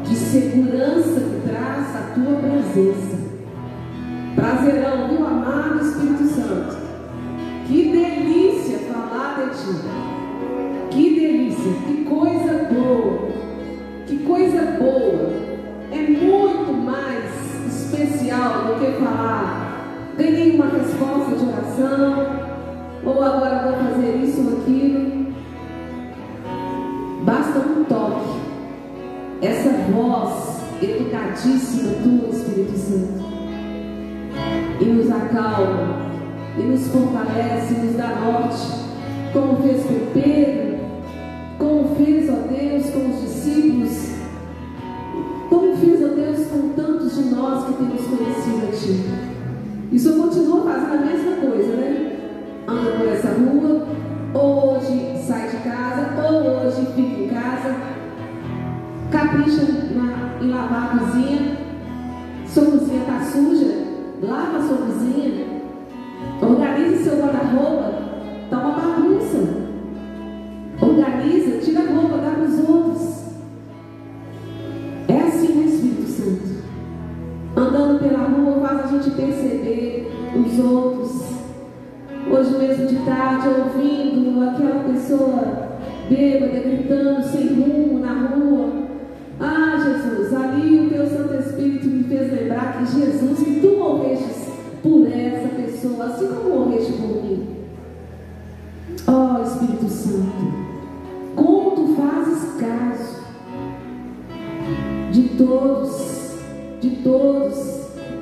de 0.09 0.16
segurança 0.16 1.20
que 1.20 1.48
traz 1.48 1.96
a 1.96 2.12
tua 2.14 2.36
presença. 2.36 3.14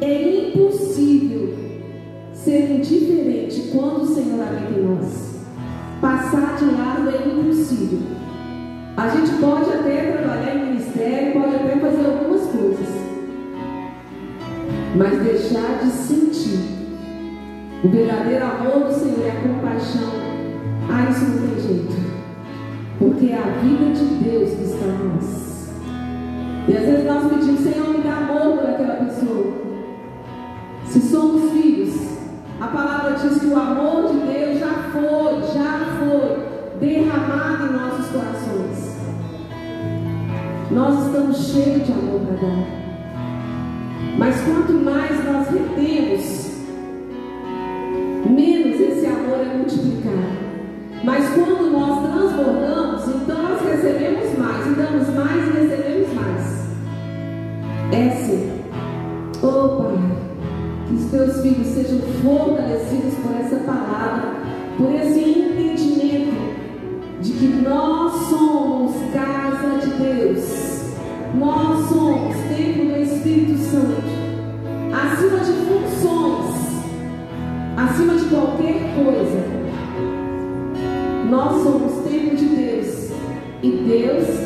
É 0.03 0.49
impossível 0.49 1.55
ser 2.33 2.71
indiferente 2.73 3.71
quando 3.73 4.03
o 4.03 4.15
Senhor 4.15 4.43
habita 4.43 4.79
em 4.79 4.85
nós. 4.85 5.33
Passar 6.01 6.57
de 6.57 6.65
lado 6.65 7.09
é 7.09 7.29
impossível. 7.29 8.01
A 8.97 9.09
gente 9.09 9.33
pode 9.41 9.71
até 9.71 10.13
trabalhar 10.13 10.57
em 10.57 10.73
ministério, 10.73 11.41
pode 11.41 11.55
até 11.55 11.77
fazer 11.77 12.05
algumas 12.05 12.43
coisas, 12.49 12.89
mas 14.97 15.23
deixar 15.23 15.79
de 15.83 15.91
sentir 15.91 16.59
o 17.85 17.89
verdadeiro 17.89 18.45
amor 18.45 18.89
do 18.89 18.93
Senhor 18.93 19.25
e 19.25 19.31
a 19.31 19.41
compaixão, 19.41 20.13
ah, 20.91 21.11
isso 21.11 21.25
não 21.25 21.49
tem 21.49 21.61
jeito, 21.61 21.97
porque 22.99 23.27
é 23.27 23.39
a 23.39 23.61
vida 23.63 23.93
de 23.95 24.05
Deus 24.23 24.51
que 24.51 24.65
está 24.65 24.87
em 24.87 25.09
nós. 25.09 25.53
E 26.69 26.77
às 26.77 26.85
vezes 26.85 27.07
nós 27.07 27.33
pedimos, 27.33 27.61
Senhor, 27.61 27.89
me 27.89 28.03
dá 28.03 28.19
amor. 28.19 28.52
Se 30.93 31.01
somos 31.01 31.53
filhos, 31.53 31.95
a 32.61 32.67
palavra 32.67 33.13
diz 33.13 33.41
que 33.41 33.47
o 33.47 33.57
amor 33.57 34.13
de 34.13 34.19
Deus 34.31 34.59
já 34.59 34.91
foi, 34.93 35.41
já 35.55 35.87
foi 35.99 36.87
derramado 36.87 37.65
em 37.65 37.73
nossos 37.73 38.09
corações. 38.09 38.99
Nós 40.71 41.07
estamos 41.07 41.39
cheios 41.47 41.87
de 41.87 41.93
amor 41.93 42.21
para 42.21 42.47
dar. 42.47 42.67
Mas 44.19 44.43
quanto 44.43 44.75
mais 44.75 45.25
nós 45.25 45.49
retemos, 45.49 46.51
menos 48.29 48.79
esse 48.79 49.07
amor 49.07 49.41
é 49.41 49.57
multiplicado. 49.57 50.43
Mas 51.05 51.27
quando 51.31 51.52
fortalecidos 62.23 63.15
por 63.15 63.35
essa 63.37 63.57
palavra, 63.57 64.35
por 64.79 64.95
esse 64.95 65.21
entendimento 65.21 66.33
de 67.21 67.33
que 67.33 67.47
nós 67.47 68.13
somos 68.29 68.93
casa 69.13 69.79
de 69.81 69.91
Deus, 70.03 70.95
nós 71.35 71.89
somos 71.89 72.37
templo 72.49 72.93
do 72.93 73.03
Espírito 73.03 73.59
Santo, 73.59 74.03
acima 74.93 75.39
de 75.41 75.53
funções, 75.67 76.85
acima 77.77 78.15
de 78.15 78.25
qualquer 78.27 78.95
coisa, 78.95 79.63
nós 81.29 81.63
somos 81.63 82.09
templo 82.09 82.37
de 82.37 82.45
Deus. 82.47 83.13
E 83.63 83.71
Deus 83.71 84.42